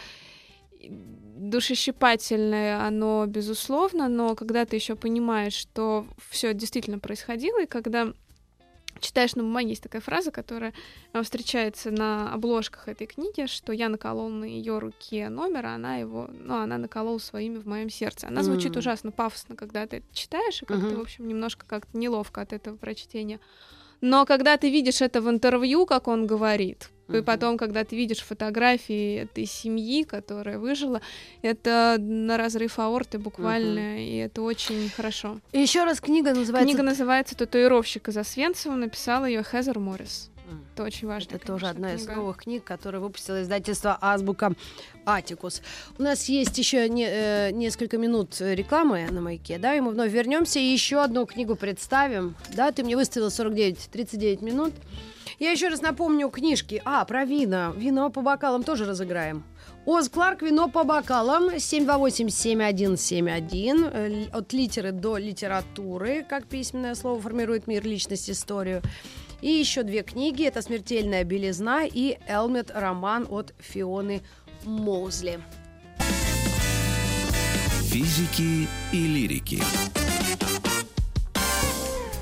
И 0.79 0.91
Душещипательное 1.35 2.85
оно, 2.87 3.25
безусловно, 3.27 4.07
но 4.09 4.35
когда 4.35 4.65
ты 4.65 4.75
еще 4.75 4.95
понимаешь, 4.95 5.53
что 5.53 6.05
все 6.29 6.53
действительно 6.53 6.99
происходило, 6.99 7.61
и 7.63 7.65
когда 7.67 8.13
читаешь 9.03 9.35
на 9.35 9.43
бумаге, 9.43 9.69
есть 9.69 9.83
такая 9.83 10.01
фраза, 10.01 10.31
которая 10.31 10.73
э, 11.13 11.21
встречается 11.21 11.91
на 11.91 12.33
обложках 12.33 12.87
этой 12.87 13.05
книги, 13.05 13.45
что 13.45 13.73
я 13.73 13.89
наколол 13.89 14.29
на 14.29 14.45
ее 14.45 14.79
руке 14.79 15.29
номер, 15.29 15.65
а 15.67 15.75
она 15.75 15.97
его, 15.97 16.29
ну, 16.31 16.55
она 16.55 16.77
наколола 16.77 17.19
своими 17.19 17.57
в 17.59 17.67
моем 17.67 17.89
сердце. 17.89 18.27
Она 18.27 18.41
звучит 18.43 18.75
М. 18.75 18.79
ужасно 18.79 19.11
пафосно, 19.11 19.55
когда 19.55 19.85
ты 19.85 19.97
это 19.97 20.07
читаешь, 20.13 20.61
и 20.61 20.65
как-то, 20.65 20.85
Мгм. 20.85 20.97
в 20.97 21.01
общем, 21.01 21.27
немножко 21.27 21.65
как-то 21.67 21.97
неловко 21.97 22.41
от 22.41 22.53
этого 22.53 22.77
прочтения. 22.77 23.39
Но 24.01 24.25
когда 24.25 24.57
ты 24.57 24.69
видишь 24.69 25.01
это 25.01 25.21
в 25.21 25.29
интервью, 25.29 25.85
как 25.85 26.07
он 26.07 26.25
говорит, 26.27 26.89
и 27.09 27.21
потом, 27.21 27.57
когда 27.57 27.83
ты 27.83 27.95
видишь 27.95 28.19
фотографии 28.19 29.23
этой 29.23 29.45
семьи, 29.45 30.03
которая 30.03 30.57
выжила, 30.57 31.01
это 31.41 31.97
на 31.99 32.37
разрыв 32.37 32.79
аорты 32.79 33.19
буквально, 33.19 34.03
и 34.03 34.15
это 34.17 34.41
очень 34.41 34.89
хорошо. 34.89 35.39
И 35.51 35.59
еще 35.59 35.83
раз 35.83 35.99
книга 35.99 36.33
называется... 36.33 36.69
Книга 36.69 36.83
называется 36.83 37.35
«Татуировщик 37.35 38.07
из 38.07 38.17
Освенцима», 38.17 38.75
написала 38.75 39.25
ее 39.25 39.43
Хезер 39.43 39.79
Моррис. 39.79 40.29
Это 40.73 40.83
очень 40.83 41.07
важно. 41.07 41.35
Это 41.35 41.45
тоже 41.47 41.67
одна 41.67 41.93
из 41.93 42.01
новых 42.15 42.37
книг, 42.37 42.63
которую 42.63 43.01
выпустила 43.03 43.41
издательство 43.43 43.97
Азбука 44.01 44.53
Атикус. 45.05 45.61
У 45.97 46.03
нас 46.03 46.29
есть 46.29 46.57
еще 46.57 46.87
не- 46.89 47.07
э, 47.09 47.51
несколько 47.51 47.97
минут 47.97 48.39
рекламы 48.39 49.07
на 49.11 49.21
маяке, 49.21 49.57
да, 49.57 49.75
и 49.75 49.79
мы 49.81 49.91
вновь 49.91 50.11
вернемся 50.11 50.59
и 50.59 50.63
еще 50.63 51.01
одну 51.03 51.25
книгу 51.25 51.55
представим. 51.55 52.35
Да, 52.55 52.71
ты 52.71 52.83
мне 52.83 52.95
выставила 52.95 53.29
49-39 53.29 54.41
минут. 54.41 54.73
Я 55.39 55.51
еще 55.51 55.67
раз 55.69 55.81
напомню 55.81 56.29
книжки. 56.29 56.81
А, 56.85 57.03
про 57.05 57.25
вина. 57.25 57.73
Вино 57.75 58.09
по 58.09 58.21
бокалам 58.21 58.63
тоже 58.63 58.85
разыграем. 58.85 59.43
Оз 59.85 60.07
Кларк, 60.07 60.41
вино 60.41 60.69
по 60.69 60.83
бокалам, 60.85 61.49
728-7171, 61.59 63.83
э, 63.91 64.07
ли- 64.07 64.29
от 64.31 64.53
литеры 64.53 64.91
до 64.91 65.17
литературы, 65.17 66.23
как 66.27 66.45
письменное 66.45 66.95
слово 66.95 67.19
формирует 67.19 67.67
мир, 67.67 67.83
личность, 67.85 68.29
историю. 68.29 68.81
И 69.43 69.49
еще 69.49 69.83
две 69.83 70.03
книги, 70.03 70.45
это 70.45 70.61
«Смертельная 70.61 71.25
белизна» 71.25 71.83
и 71.83 72.17
«Элмет. 72.29 72.71
Роман» 72.73 73.27
от 73.29 73.53
Фионы 73.59 74.21
Моузли. 74.63 75.41
Физики 77.81 78.69
и 78.93 79.05
лирики. 79.05 79.61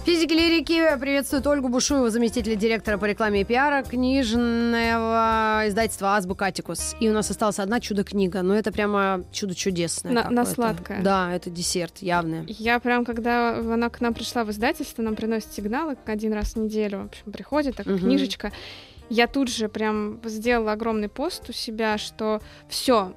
Физики 0.05 0.33
лирики 0.33 0.81
приветствуют 0.99 1.45
Ольгу 1.45 1.69
Бушуеву, 1.69 2.09
заместителя 2.09 2.55
директора 2.55 2.97
по 2.97 3.05
рекламе 3.05 3.41
и 3.41 3.43
пиара 3.43 3.83
книжного 3.83 5.63
издательства 5.67 6.15
Азбука 6.17 6.45
Атикус. 6.47 6.95
И 6.99 7.07
у 7.07 7.13
нас 7.13 7.29
осталась 7.29 7.59
одна 7.59 7.79
чудо-книга, 7.79 8.41
но 8.41 8.55
это 8.55 8.71
прямо 8.71 9.23
чудо 9.31 9.53
чудесное. 9.53 10.11
На- 10.11 10.29
на 10.31 10.45
сладкое. 10.45 11.03
Да, 11.03 11.31
это 11.33 11.51
десерт 11.51 11.99
явный. 11.99 12.45
Я 12.47 12.79
прям, 12.79 13.05
когда 13.05 13.57
она 13.59 13.89
к 13.89 14.01
нам 14.01 14.15
пришла 14.15 14.43
в 14.43 14.49
издательство, 14.49 15.03
нам 15.03 15.15
приносит 15.15 15.53
сигналы 15.53 15.95
один 16.07 16.33
раз 16.33 16.53
в 16.53 16.55
неделю, 16.57 17.03
в 17.03 17.05
общем, 17.05 17.31
приходит 17.31 17.75
такая 17.75 17.93
Мгм. 17.95 18.03
книжечка. 18.05 18.51
Я 19.09 19.27
тут 19.27 19.49
же 19.49 19.69
прям 19.69 20.19
сделала 20.23 20.71
огромный 20.71 21.09
пост 21.09 21.47
у 21.49 21.53
себя, 21.53 21.97
что 21.99 22.41
все, 22.69 23.13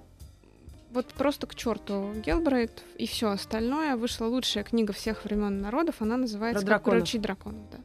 вот 0.94 1.07
просто 1.09 1.46
к 1.46 1.54
черту 1.54 2.12
Гелбрейт 2.24 2.83
и 2.96 3.07
все 3.07 3.30
остальное. 3.30 3.96
Вышла 3.96 4.26
лучшая 4.26 4.64
книга 4.64 4.92
всех 4.92 5.24
времен 5.24 5.61
народов. 5.61 5.96
Она 5.98 6.16
называется 6.16 6.61
Про 6.64 6.74
«Как 6.74 6.83
драконов. 6.85 6.94
приручить 7.02 7.20
драконов». 7.20 7.62
Да. 7.70 7.78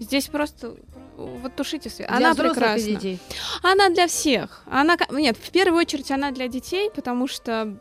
Здесь 0.00 0.26
просто 0.28 0.76
вот 1.16 1.54
тушите 1.56 1.88
свет. 1.88 2.08
Для 2.08 2.16
Она 2.18 2.34
прекрасна. 2.34 2.86
детей. 2.86 3.18
Она 3.62 3.88
для 3.88 4.06
всех. 4.06 4.62
Она 4.66 4.96
нет, 5.10 5.36
в 5.36 5.50
первую 5.50 5.80
очередь 5.80 6.10
она 6.10 6.30
для 6.30 6.48
детей, 6.48 6.90
потому 6.94 7.26
что 7.26 7.78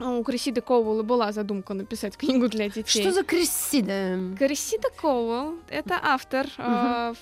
у 0.00 0.22
Крисиды 0.22 0.60
Коуэлла 0.60 1.02
была 1.02 1.32
задумка 1.32 1.74
написать 1.74 2.16
книгу 2.16 2.48
для 2.48 2.68
детей. 2.68 3.02
Что 3.02 3.12
за 3.12 3.22
Крессида? 3.24 4.36
Крисида 4.38 4.88
Коуэлл— 5.00 5.54
это 5.68 5.98
автор 6.02 6.46
э, 6.58 7.14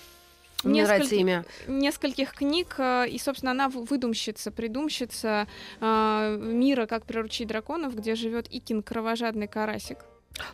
Мне 0.65 0.85
нравится 0.85 1.15
имя. 1.15 1.45
нескольких 1.69 2.33
книг, 2.33 2.75
э, 2.79 3.09
и, 3.09 3.19
собственно, 3.19 3.53
она 3.53 3.69
выдумщица, 3.69 4.51
придумщица 4.51 5.47
э, 5.81 6.39
мира 6.41 6.87
«Как 6.87 7.05
приручить 7.05 7.49
драконов», 7.49 7.95
где 7.95 8.15
живет 8.15 8.47
Икин 8.51 8.83
кровожадный 8.83 9.49
карасик. 9.49 9.99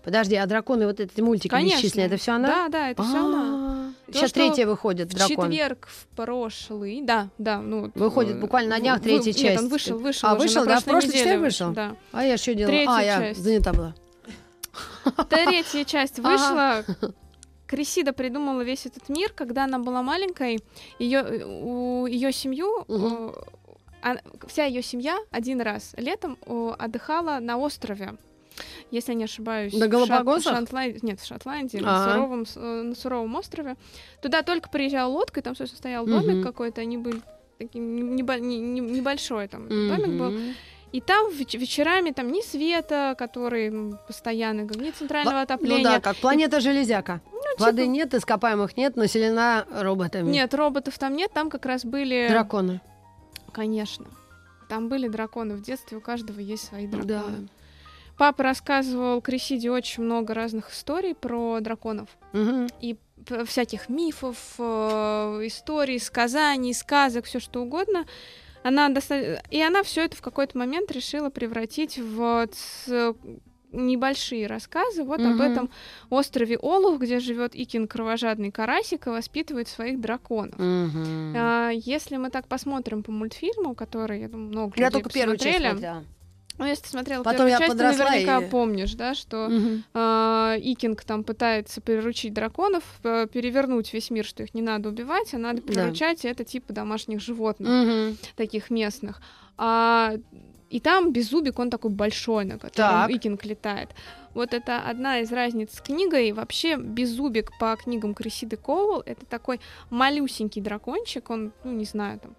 Подожди, 0.04 0.36
а 0.36 0.46
драконы, 0.46 0.86
вот 0.86 1.00
эти 1.00 1.20
мультики 1.20 1.48
Конечно. 1.48 2.00
это 2.00 2.16
все 2.16 2.32
она? 2.32 2.48
Да, 2.48 2.68
да, 2.68 2.90
это 2.90 3.02
все 3.02 3.16
она. 3.18 3.92
А, 4.06 4.10
То, 4.10 4.12
Сейчас 4.12 4.30
что 4.30 4.38
третья 4.40 4.66
выходит, 4.66 5.12
В 5.12 5.16
дракон. 5.16 5.50
четверг 5.50 5.88
в 5.88 6.06
прошлый, 6.14 7.00
да, 7.02 7.30
да, 7.38 7.60
ну 7.60 7.90
Выходит 7.96 8.36
э, 8.36 8.38
буквально 8.40 8.76
на 8.76 8.80
днях 8.80 8.98
вы- 8.98 9.02
третья 9.04 9.32
Нет, 9.32 9.36
часть. 9.36 9.62
он 9.62 9.68
вышел, 9.68 9.98
вышел 9.98 10.28
А, 10.28 10.34
вышел, 10.36 10.64
да, 10.64 10.78
в 10.80 10.84
прошлой 10.84 11.08
неделе 11.08 11.38
вышел? 11.38 11.72
Да. 11.72 11.96
А 12.12 12.24
я 12.24 12.36
что 12.36 12.54
делала? 12.54 12.72
Третья 12.72 12.94
а, 12.94 13.02
я 13.02 13.18
часть. 13.18 13.40
занята 13.42 13.72
была. 13.72 13.94
Третья 15.28 15.84
часть 15.84 16.20
Ага. 16.22 16.84
Крисида 17.76 18.12
придумала 18.12 18.60
весь 18.60 18.84
этот 18.84 19.08
мир, 19.08 19.32
когда 19.32 19.64
она 19.64 19.78
была 19.78 20.02
маленькой. 20.02 20.58
Ее 20.98 21.22
у 21.46 22.04
ее 22.06 22.30
семью 22.32 22.84
Мгм. 22.86 23.30
э, 23.30 23.32
а- 24.02 24.46
вся 24.46 24.66
ее 24.66 24.82
семья 24.82 25.16
один 25.30 25.62
раз 25.62 25.94
летом 25.96 26.36
э, 26.46 26.72
отдыхала 26.78 27.38
на 27.40 27.56
острове. 27.56 28.14
Если 28.90 29.12
я 29.12 29.18
не 29.18 29.24
ошибаюсь, 29.24 29.72
На 29.72 29.86
Галапагосах? 29.88 30.52
Шотланд- 30.58 30.98
Нет, 31.02 31.18
в 31.20 31.26
Шотландии, 31.26 31.78
на, 31.78 32.12
суровом, 32.12 32.44
э, 32.56 32.82
на 32.82 32.94
суровом 32.94 33.34
острове. 33.36 33.76
Туда 34.20 34.42
только 34.42 34.68
приезжала 34.68 35.10
лодка, 35.10 35.40
и 35.40 35.42
там, 35.42 35.56
собственно, 35.56 35.78
стоял 35.78 36.04
домик 36.04 36.34
Мгм. 36.36 36.42
какой-то, 36.42 36.82
они 36.82 36.98
были 36.98 37.22
таким 37.58 38.14
небо- 38.16 38.38
не- 38.38 38.60
не- 38.60 38.80
небольшой 38.80 39.48
там 39.48 39.66
домик 39.68 40.18
был. 40.20 40.32
И 40.92 41.00
там 41.00 41.30
веч- 41.32 41.54
вечерами 41.54 42.10
там 42.10 42.30
ни 42.32 42.42
света, 42.42 43.14
который 43.16 43.72
постоянно, 44.06 44.60
ни 44.62 44.90
центрального 44.90 45.36
Ну 45.36 45.42
отопления. 45.42 45.84
да, 45.84 46.00
как 46.00 46.16
планета 46.18 46.60
железяка. 46.60 47.22
Воды 47.58 47.86
нет, 47.86 48.14
ископаемых 48.14 48.76
нет, 48.76 48.96
населена 48.96 49.66
роботами. 49.70 50.30
Нет, 50.30 50.54
роботов 50.54 50.98
там 50.98 51.14
нет, 51.16 51.32
там 51.32 51.50
как 51.50 51.66
раз 51.66 51.84
были... 51.84 52.26
Драконы. 52.28 52.80
Конечно. 53.52 54.06
Там 54.68 54.88
были 54.88 55.08
драконы 55.08 55.54
в 55.54 55.62
детстве, 55.62 55.98
у 55.98 56.00
каждого 56.00 56.40
есть 56.40 56.64
свои 56.64 56.86
драконы. 56.86 57.08
Да. 57.08 57.24
Папа 58.16 58.42
рассказывал 58.44 59.20
Крисиде 59.20 59.70
очень 59.70 60.02
много 60.02 60.34
разных 60.34 60.70
историй 60.70 61.14
про 61.14 61.60
драконов. 61.60 62.08
Мгм. 62.32 62.68
И 62.80 62.96
всяких 63.46 63.88
мифов, 63.88 64.36
э, 64.58 65.40
историй, 65.44 65.98
сказаний, 65.98 66.74
сказок, 66.74 67.24
все 67.24 67.40
что 67.40 67.62
угодно. 67.62 68.04
Она 68.62 68.88
доста- 68.90 69.42
И 69.50 69.60
она 69.60 69.82
все 69.82 70.04
это 70.04 70.16
в 70.16 70.22
какой-то 70.22 70.56
момент 70.56 70.90
решила 70.92 71.30
превратить 71.30 71.98
в 71.98 72.46
небольшие 73.72 74.46
рассказы 74.46 75.02
вот 75.04 75.20
об 75.20 75.26
Мгм. 75.34 75.40
этом 75.42 75.70
острове 76.10 76.56
Олух, 76.60 77.00
где 77.00 77.18
живет 77.20 77.54
Икин 77.54 77.88
кровожадный 77.88 78.50
карасик 78.50 79.06
и 79.06 79.10
воспитывает 79.10 79.68
своих 79.68 80.00
драконов. 80.00 80.58
Мгм. 80.58 81.34
А, 81.36 81.70
если 81.70 82.16
мы 82.16 82.30
так 82.30 82.46
посмотрим 82.48 83.02
по 83.02 83.10
мультфильму, 83.12 83.74
который, 83.74 84.20
я 84.20 84.28
думаю, 84.28 84.48
много 84.48 84.72
Я 84.76 84.86
людей 84.86 85.00
только 85.02 85.10
первую 85.10 85.36
часть 85.38 85.56
посмотрели, 85.56 85.70
смотрела. 85.72 86.04
ну, 86.58 86.64
если 86.66 86.82
ты 86.84 86.88
смотрела 86.90 87.22
Потом 87.22 87.36
первую 87.46 87.50
я 87.50 87.58
часть, 87.58 87.72
ты 87.78 87.82
наверняка 87.84 88.38
и- 88.46 88.50
помнишь, 88.50 88.94
да, 88.94 89.14
что 89.14 89.48
Мгм. 89.48 89.84
а, 89.94 90.56
Икинг 90.58 91.02
там 91.04 91.24
пытается 91.24 91.80
приручить 91.80 92.34
драконов, 92.34 92.84
э, 93.04 93.26
перевернуть 93.32 93.92
весь 93.94 94.10
мир, 94.10 94.24
что 94.24 94.42
их 94.42 94.52
не 94.54 94.62
надо 94.62 94.90
убивать, 94.90 95.32
а 95.34 95.38
надо 95.38 95.62
Да. 95.62 95.72
приручать, 95.72 96.24
и 96.24 96.28
это 96.28 96.44
типа 96.44 96.72
домашних 96.72 97.20
животных, 97.20 97.68
Мгм. 97.70 98.16
таких 98.36 98.70
местных. 98.70 99.20
А, 99.58 100.14
и 100.72 100.80
там 100.80 101.12
Беззубик, 101.12 101.58
он 101.58 101.70
такой 101.70 101.90
большой, 101.90 102.44
на 102.44 102.54
котором 102.58 102.72
Так. 102.74 103.10
Икинг 103.10 103.44
летает. 103.44 103.90
Вот 104.34 104.54
это 104.54 104.78
одна 104.80 105.20
из 105.20 105.30
разниц 105.30 105.74
с 105.74 105.80
книгой. 105.80 106.32
Вообще 106.32 106.76
Беззубик 106.76 107.50
по 107.58 107.76
книгам 107.76 108.14
Крисиды 108.14 108.56
Коул 108.56 109.02
это 109.04 109.26
такой 109.26 109.60
малюсенький 109.90 110.62
дракончик, 110.62 111.28
он, 111.30 111.52
ну 111.64 111.72
не 111.72 111.84
знаю, 111.84 112.18
там 112.20 112.34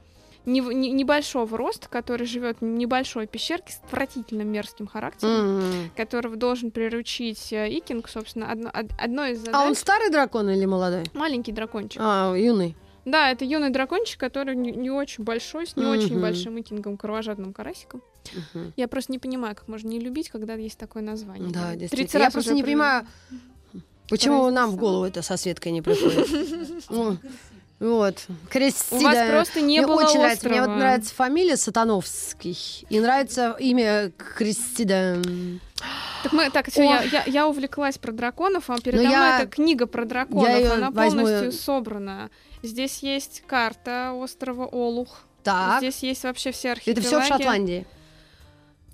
не- 0.46 0.60
не- 0.60 0.92
небольшого 0.92 1.58
роста, 1.58 1.88
который 1.88 2.26
живет 2.26 2.58
в 2.60 2.66
небольшой 2.66 3.28
пещерке 3.28 3.72
с 3.74 3.78
отвратительным 3.86 4.48
мерзким 4.52 4.88
характером, 4.88 5.62
М. 5.62 5.92
которого 5.96 6.36
должен 6.36 6.72
приручить 6.72 7.54
э, 7.54 7.70
Икинг, 7.70 8.10
собственно, 8.10 8.52
одно, 8.52 8.70
од- 8.70 8.92
одно 9.00 9.26
из 9.28 9.38
задач. 9.40 9.54
А 9.56 9.66
он 9.66 9.76
старый 9.76 10.10
дракон 10.10 10.50
или 10.50 10.66
молодой? 10.66 11.04
Маленький 11.14 11.52
дракончик. 11.54 12.02
А, 12.04 12.34
юный. 12.36 12.76
Да, 13.06 13.30
это 13.32 13.46
юный 13.46 13.70
дракончик, 13.70 14.20
который 14.20 14.56
не, 14.56 14.72
не 14.72 14.90
очень 14.90 15.24
большой, 15.24 15.66
с 15.68 15.76
не 15.78 15.84
Мгм. 15.84 15.92
очень 15.92 16.20
большим 16.22 16.60
Икингом, 16.60 16.98
кровожадным 16.98 17.54
карасиком. 17.54 18.02
Мгм. 18.54 18.74
Я 18.78 18.88
просто 18.88 19.12
не 19.12 19.20
понимаю, 19.20 19.56
как 19.56 19.68
можно 19.68 19.88
не 19.90 20.00
любить, 20.00 20.30
когда 20.30 20.54
есть 20.56 20.78
такое 20.78 21.04
название. 21.04 21.52
Да, 21.52 21.76
действительно. 21.76 22.24
Я 22.24 22.32
просто 22.32 22.54
не 22.54 22.64
понимаю, 22.64 23.06
почему 24.10 24.50
нам 24.50 24.72
в 24.72 24.76
голову 24.78 25.06
это 25.06 25.22
со 25.22 25.38
Светкой 25.38 25.72
не 25.72 25.82
приходит. 25.82 26.28
Ну, 26.90 27.18
Вот. 27.80 28.28
Крестида. 28.50 28.96
У 28.96 29.04
вас 29.04 29.30
просто 29.30 29.60
не 29.62 29.80
Мне 29.80 29.88
было 29.88 30.04
очень 30.06 30.20
нравится. 30.20 30.48
Мне 30.48 30.60
вот 30.62 30.68
острова. 30.70 30.80
нравится 30.80 31.16
фамилия 31.16 31.58
Сатановский. 31.58 32.86
И 32.90 33.00
нравится 33.00 33.56
имя 33.60 34.12
Кристида. 34.38 35.22
Так, 36.24 36.32
мы, 36.32 36.50
так 36.50 36.70
всё, 36.72 36.82
О. 36.84 36.86
я, 36.86 37.02
я, 37.04 37.24
я 37.26 37.48
увлеклась 37.48 37.98
про 37.98 38.14
драконов, 38.14 38.70
а 38.70 38.78
передо 38.80 39.04
Ну, 39.04 39.10
мной 39.10 39.14
я- 39.20 39.40
эта 39.42 39.48
книга 39.50 39.86
про 39.86 40.06
драконов, 40.06 40.48
я 40.60 40.74
она 40.76 40.92
возьму- 40.92 41.24
полностью 41.24 41.52
собрана. 41.52 42.30
Здесь 42.62 43.00
есть 43.00 43.44
карта 43.48 44.14
острова 44.14 44.66
Олух, 44.72 45.20
Так. 45.44 45.80
здесь 45.80 46.04
есть 46.04 46.24
вообще 46.24 46.54
все 46.54 46.70
Это 46.70 46.78
архипелаги. 46.78 47.06
все 47.06 47.20
в 47.20 47.26
Шотландии. 47.26 47.86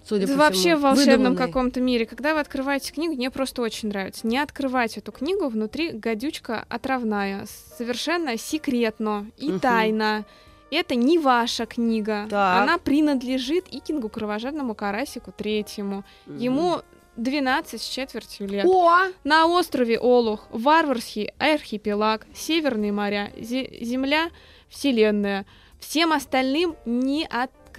Судя 0.09 0.23
Это 0.23 0.33
по 0.33 0.39
вообще 0.39 0.59
всему. 0.59 0.77
в 0.77 0.81
волшебном 0.81 1.35
каком-то 1.35 1.79
мире. 1.81 2.05
Когда 2.07 2.33
вы 2.33 2.39
открываете 2.39 2.91
книгу, 2.91 3.13
мне 3.13 3.29
просто 3.29 3.61
очень 3.61 3.89
нравится. 3.89 4.25
Не 4.25 4.39
открывать 4.39 4.97
эту 4.97 5.11
книгу, 5.11 5.47
внутри 5.49 5.91
гадючка 5.91 6.65
отравная. 6.67 7.45
Совершенно 7.77 8.35
секретно 8.37 9.27
и 9.37 9.49
Мгм. 9.49 9.59
тайно. 9.59 10.25
Это 10.71 10.95
не 10.95 11.19
ваша 11.19 11.65
книга. 11.65 12.27
Так. 12.29 12.63
Она 12.63 12.77
принадлежит 12.79 13.65
Икингу, 13.71 14.09
кровожадному 14.09 14.73
карасику 14.75 15.31
третьему. 15.31 16.03
Ему 16.27 16.81
12 17.15 17.81
с 17.81 17.87
четвертью 17.87 18.47
лет. 18.47 18.65
О! 18.65 18.97
На 19.23 19.45
острове 19.47 19.99
Олух, 19.99 20.47
варварский 20.51 21.31
архипелаг, 21.37 22.25
северные 22.33 22.91
моря, 22.91 23.31
зе- 23.37 23.83
земля, 23.83 24.29
вселенная. 24.69 25.45
Всем 25.79 26.11
остальным 26.13 26.75
не 26.85 27.25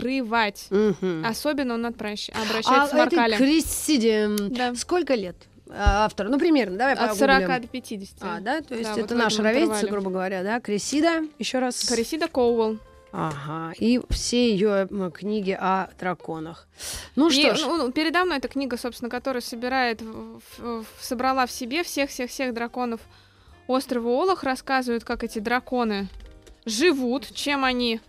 открывать. 0.01 0.66
Мгм. 0.70 1.24
Особенно 1.26 1.74
он 1.74 1.86
обращ- 1.86 2.30
А 2.34 2.42
обращается 2.42 2.96
к 2.96 2.98
этой 3.07 3.18
Маркале. 3.18 3.36
Кристиде 3.36 4.28
Да. 4.51 4.74
сколько 4.74 5.14
лет? 5.14 5.36
А, 5.72 6.05
Автор. 6.07 6.28
Ну, 6.28 6.38
примерно, 6.38 6.76
давай 6.78 6.94
От 6.94 7.01
погуглим. 7.01 7.18
40 7.18 7.61
до 7.61 7.68
50. 7.68 8.18
А, 8.22 8.40
да? 8.40 8.61
То 8.61 8.74
есть 8.74 8.92
Да, 8.94 9.01
это 9.01 9.14
вот 9.14 9.22
наша 9.22 9.42
ровесница, 9.42 9.86
грубо 9.86 10.11
говоря, 10.11 10.42
да? 10.42 10.59
Крисида, 10.61 11.22
еще 11.38 11.61
раз. 11.61 11.84
Карисида 11.88 12.26
Коуэлл. 12.28 12.78
Ага. 13.12 13.72
И 13.78 14.01
все 14.11 14.51
ее 14.53 14.88
книги 15.12 15.51
о 15.61 15.88
драконах. 15.98 16.68
Ну 17.16 17.28
И, 17.28 17.32
что 17.32 17.55
ж. 17.57 17.61
ну, 17.66 17.90
передо 17.92 18.24
мной 18.24 18.38
эта 18.38 18.46
книга, 18.48 18.76
собственно, 18.76 19.11
которая 19.11 19.40
собирает, 19.42 20.01
в- 20.01 20.40
в- 20.59 20.82
в- 20.84 20.86
собрала 21.05 21.46
в 21.46 21.51
себе 21.51 21.82
всех-всех-всех 21.82 22.55
драконов 22.55 23.01
острова 23.66 24.09
Олах, 24.11 24.44
рассказывает, 24.44 25.03
как 25.05 25.24
эти 25.24 25.40
драконы 25.40 26.09
живут, 26.66 27.32
чем 27.34 27.64
они. 27.64 28.01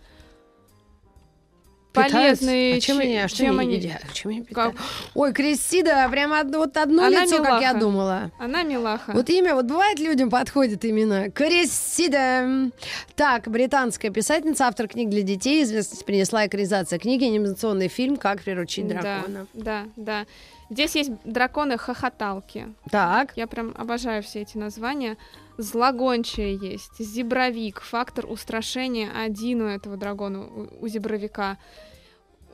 Полезные, 1.92 2.76
А 2.76 2.80
чем 2.80 2.96
че- 2.98 3.02
они, 3.02 3.16
а 3.18 3.28
что 3.28 3.38
чем 3.38 3.58
они 3.58 3.76
едят? 3.76 4.02
Чем 4.12 4.30
они 4.30 4.44
Как-? 4.44 4.74
Ой, 5.14 5.32
Кристида, 5.32 6.08
прям 6.10 6.32
одно, 6.32 6.58
вот 6.58 6.76
одно 6.76 7.04
Она 7.04 7.24
лицо, 7.24 7.38
как 7.38 7.60
я 7.60 7.68
милаха. 7.70 7.78
думала. 7.80 8.30
Она 8.38 8.62
милаха. 8.62 9.12
Вот 9.12 9.28
имя, 9.30 9.54
вот 9.54 9.66
бывает 9.66 9.98
людям 9.98 10.30
подходит 10.30 10.84
именно. 10.84 11.30
Кристида. 11.30 12.70
Так, 13.16 13.48
британская 13.48 14.10
писательница, 14.10 14.66
автор 14.66 14.88
книг 14.88 15.10
для 15.10 15.22
детей. 15.22 15.62
Известность 15.62 16.04
принесла 16.04 16.46
экранизация 16.46 16.98
книги, 16.98 17.24
анимационный 17.24 17.88
фильм 17.88 18.16
«Как 18.16 18.42
приручить 18.42 18.88
дракона». 18.88 19.46
Да, 19.52 19.84
да, 19.84 19.84
да. 19.96 20.26
Здесь 20.70 20.94
есть 20.94 21.10
драконы-хохоталки. 21.24 22.68
Так. 22.90 23.32
Я 23.36 23.46
прям 23.46 23.74
обожаю 23.76 24.22
все 24.22 24.40
эти 24.40 24.56
названия. 24.56 25.16
Злогончая 25.58 26.52
есть, 26.54 26.98
зебровик, 26.98 27.80
фактор 27.82 28.26
устрашения 28.30 29.10
один 29.14 29.62
у 29.62 29.66
этого 29.66 29.96
дракона, 29.96 30.44
у, 30.44 30.68
у 30.80 30.88
зебровика. 30.88 31.58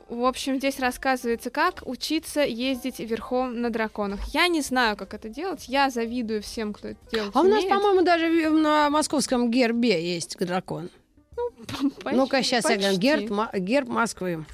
В 0.09 0.25
общем, 0.25 0.57
здесь 0.57 0.79
рассказывается, 0.79 1.49
как 1.51 1.83
учиться 1.85 2.41
ездить 2.41 2.99
верхом 2.99 3.61
на 3.61 3.69
драконах. 3.69 4.19
Я 4.33 4.47
не 4.47 4.61
знаю, 4.61 4.97
как 4.97 5.13
это 5.13 5.29
делать. 5.29 5.65
Я 5.69 5.89
завидую 5.91 6.41
всем, 6.41 6.73
кто 6.73 6.89
это 6.89 6.99
делает. 7.11 7.35
А 7.35 7.41
у 7.41 7.43
нас, 7.43 7.63
по-моему, 7.63 8.01
даже 8.01 8.49
на 8.49 8.89
московском 8.89 9.51
гербе 9.51 10.03
есть 10.15 10.37
дракон. 10.39 10.89
Почти- 12.03 12.17
Ну-ка, 12.17 12.41
сейчас 12.41 12.65
я 12.69 12.77
говорю, 12.77 12.87
почти. 12.95 13.01
герб, 13.01 13.29
Ма- 13.29 13.51
герб 13.53 13.87
Москвы. 13.87 14.45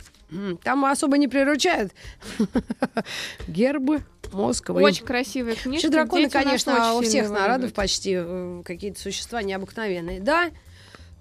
Там 0.63 0.83
особо 0.85 1.17
не 1.17 1.27
приручают. 1.29 1.93
Гербы 3.47 4.03
Москвы. 4.35 4.81
Очень 4.83 5.05
красивая 5.05 5.55
книжка. 5.55 5.89
Драконы, 5.89 6.27
у 6.27 6.29
конечно, 6.29 6.93
очень 6.93 7.07
у 7.07 7.09
всех 7.09 7.29
народов 7.29 7.73
почти 7.73 8.15
э, 8.17 8.61
какие-то 8.65 8.99
существа 8.99 9.41
необыкновенные. 9.41 10.19
Да, 10.19 10.51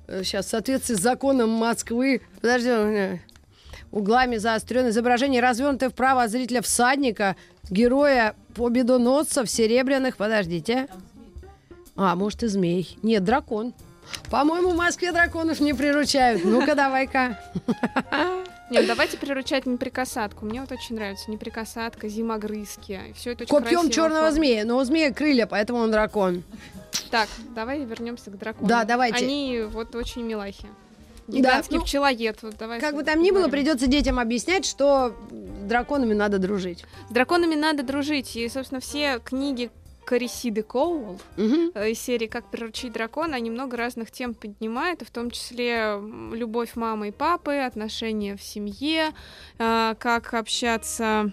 сейчас 0.07 0.47
в 0.47 0.51
соответствии 0.51 0.95
с 0.95 1.01
законом 1.01 1.51
Москвы, 1.51 2.21
подожди, 2.41 2.69
э, 2.71 3.19
углами 3.91 4.37
заостренное 4.37 4.91
изображение, 4.91 5.41
развернутое 5.41 5.91
вправо 5.91 6.25
от 6.25 6.31
зрителя 6.31 6.63
всадника, 6.63 7.37
героя 7.71 8.35
победоносца 8.55 9.45
в 9.45 9.51
серебряных, 9.51 10.17
подождите. 10.17 10.89
А, 11.97 12.17
может 12.17 12.43
и 12.43 12.49
змей. 12.49 12.99
Нет, 13.03 13.23
дракон. 13.25 13.73
По-моему, 14.31 14.71
в 14.71 14.77
Москве 14.77 15.13
драконов 15.13 15.61
не 15.61 15.75
приручают. 15.75 16.45
Ну-ка, 16.45 16.75
давай-ка. 16.75 17.39
Нет, 18.71 18.87
давайте 18.87 19.17
приручать 19.17 19.67
неприкасатку. 19.67 20.45
Мне 20.47 20.61
вот 20.61 20.73
очень 20.73 20.97
нравится 20.97 21.31
неприкасатка, 21.31 22.09
зимогрызки. 22.09 23.01
Все 23.15 23.33
это 23.33 23.45
очень 23.45 23.55
Копьем 23.55 23.91
черного 23.91 24.31
змея. 24.31 24.65
Но 24.65 24.79
у 24.79 24.85
змея 24.85 25.13
крылья, 25.13 25.47
поэтому 25.47 25.81
он 25.81 25.91
дракон. 25.91 26.43
Так, 27.11 27.29
давай 27.55 27.85
вернемся 27.85 28.31
к 28.31 28.39
драконам. 28.39 28.69
Да, 28.69 28.85
давайте. 28.85 29.25
Они 29.25 29.63
вот 29.69 29.95
очень 29.95 30.23
милахи. 30.23 30.67
Гигантский 31.29 31.79
ну, 31.79 31.85
пчелоед. 31.85 32.43
Вот 32.43 32.57
давай 32.59 32.81
Как 32.81 32.95
бы 32.95 33.03
там 33.03 33.23
ни 33.23 33.31
было, 33.31 33.49
придется 33.49 33.87
детям 33.87 34.19
объяснять, 34.19 34.67
что 34.67 35.15
с 35.31 35.67
драконами 35.67 36.13
надо 36.13 36.39
дружить. 36.39 36.85
С 37.09 37.13
драконами 37.13 37.55
надо 37.55 37.83
дружить. 37.83 38.37
И, 38.37 38.49
собственно, 38.49 38.81
все 38.81 39.21
книги 39.25 39.71
Карисиды 40.05 40.63
Коуэлл 40.63 41.21
Мгм. 41.37 41.73
э, 41.75 41.91
из 41.91 42.01
серии 42.01 42.27
«Как 42.27 42.51
приручить 42.51 42.93
дракона» 42.93 43.37
они 43.37 43.51
много 43.51 43.77
разных 43.77 44.11
тем 44.11 44.35
поднимают, 44.35 45.03
в 45.03 45.11
том 45.11 45.31
числе 45.31 45.99
любовь 46.33 46.77
мамы 46.77 47.09
и 47.09 47.13
папы, 47.13 47.57
отношения 47.57 48.37
в 48.37 48.43
семье, 48.43 49.13
э, 49.59 49.95
как 49.99 50.35
общаться 50.35 51.33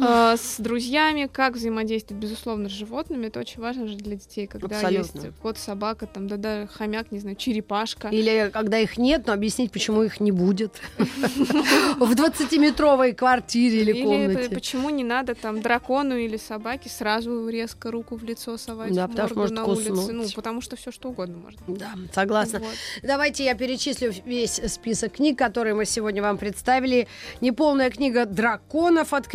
э, 0.00 0.36
с 0.36 0.56
друзьями, 0.58 1.28
как 1.30 1.54
взаимодействовать, 1.54 2.22
безусловно, 2.22 2.68
с 2.68 2.72
животными. 2.72 3.26
Это 3.26 3.40
очень 3.40 3.60
важно 3.60 3.86
же 3.88 3.96
для 3.96 4.16
детей, 4.16 4.46
когда 4.46 4.76
Абсолютно. 4.76 5.20
есть 5.20 5.36
кот, 5.42 5.58
собака, 5.58 6.06
там, 6.06 6.28
да-да, 6.28 6.66
хомяк, 6.66 7.10
не 7.12 7.18
знаю, 7.18 7.36
черепашка. 7.36 8.08
Или 8.08 8.50
когда 8.52 8.78
их 8.78 8.98
нет, 8.98 9.26
но 9.26 9.32
объяснить, 9.32 9.72
почему 9.72 10.02
их 10.02 10.20
не 10.20 10.32
будет. 10.32 10.80
В 10.98 12.12
20-метровой 12.12 13.12
квартире 13.14 13.80
или 13.82 13.92
Или 13.92 14.02
комнате. 14.04 14.54
почему 14.54 14.90
не 14.90 15.04
надо 15.04 15.34
там 15.34 15.60
дракону 15.60 16.16
или 16.16 16.36
собаке 16.36 16.88
сразу 16.88 17.48
резко 17.48 17.90
руку 17.90 18.16
в 18.16 18.24
лицо 18.24 18.56
совать, 18.56 18.94
Да, 18.94 19.08
потому 19.08 19.28
что 19.28 19.36
может 19.36 19.54
на 19.56 19.64
улице. 19.64 20.12
Ну, 20.12 20.24
потому 20.34 20.60
что 20.60 20.76
все 20.76 20.90
что 20.90 21.08
угодно 21.10 21.38
можно. 21.38 21.60
Да, 21.68 21.92
согласна. 22.12 22.60
Вот. 22.60 22.68
Давайте 23.02 23.44
я 23.44 23.54
перечислю 23.54 24.12
весь 24.24 24.60
список 24.68 25.12
книг, 25.14 25.38
которые 25.38 25.74
мы 25.74 25.84
сегодня 25.84 26.22
вам 26.22 26.38
представили. 26.38 27.08
Неполная 27.40 27.90
книга 27.90 28.26
«Драконов» 28.26 29.12
от 29.12 29.26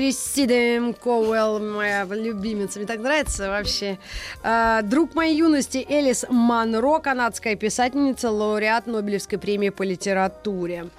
Кристиды 0.53 0.93
Коуэлл, 0.93 1.59
моя 1.59 2.05
любимица. 2.05 2.79
Мне 2.79 2.87
так 2.87 2.99
нравится 2.99 3.49
вообще. 3.49 3.97
А, 4.43 4.81
Друг 4.83 5.15
моей 5.15 5.35
юности 5.35 5.85
Элис 5.89 6.25
Манро, 6.29 6.99
канадская 6.99 7.55
писательница, 7.55 8.29
лауреат 8.29 8.85
Нобелевской 8.85 9.39
премии 9.39 9.69
по 9.69 9.83
литературе. 9.83 10.89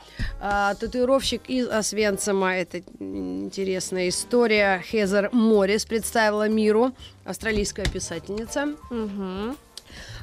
А, 0.40 0.74
Татуировщик 0.74 1.42
из 1.48 1.68
Освенцима. 1.68 2.56
Это 2.56 2.82
интересная 2.98 4.08
история. 4.08 4.82
Хезер 4.84 5.30
Моррис 5.32 5.84
представила 5.86 6.48
миру. 6.48 6.92
Австралийская 7.24 7.86
писательница. 7.86 8.74
Мгм. 8.90 9.56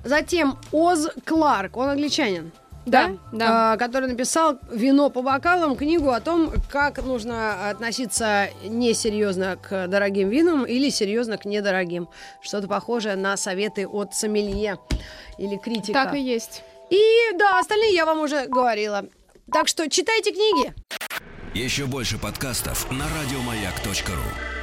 Затем 0.03 0.57
Оз 0.71 1.09
Кларк, 1.25 1.77
он 1.77 1.89
англичанин. 1.89 2.51
Да, 2.85 3.11
да. 3.31 3.73
А, 3.73 3.77
который 3.77 4.09
написал 4.09 4.57
«Вино 4.71 5.09
по 5.09 5.21
бокалам», 5.21 5.75
книгу 5.75 6.09
о 6.09 6.19
том, 6.19 6.51
как 6.69 7.03
нужно 7.03 7.69
относиться 7.69 8.49
несерьезно 8.63 9.57
к 9.57 9.87
дорогим 9.87 10.29
винам 10.29 10.65
или 10.65 10.89
серьезно 10.89 11.37
к 11.37 11.45
недорогим. 11.45 12.09
Что-то 12.41 12.67
похожее 12.67 13.15
на 13.15 13.37
советы 13.37 13.87
от 13.87 14.15
сомелье 14.15 14.79
или 15.37 15.57
критика. 15.57 15.93
Так 15.93 16.15
и 16.15 16.21
есть. 16.21 16.63
И 16.89 16.99
да, 17.37 17.59
остальные 17.59 17.93
я 17.93 18.05
вам 18.05 18.19
уже 18.19 18.47
говорила. 18.47 19.05
Так 19.51 19.67
что 19.67 19.89
читайте 19.89 20.31
книги. 20.31 20.73
Еще 21.53 21.85
больше 21.85 22.17
подкастов 22.17 22.89
на 22.91 23.05
радиомаяк.ру. 23.05 24.60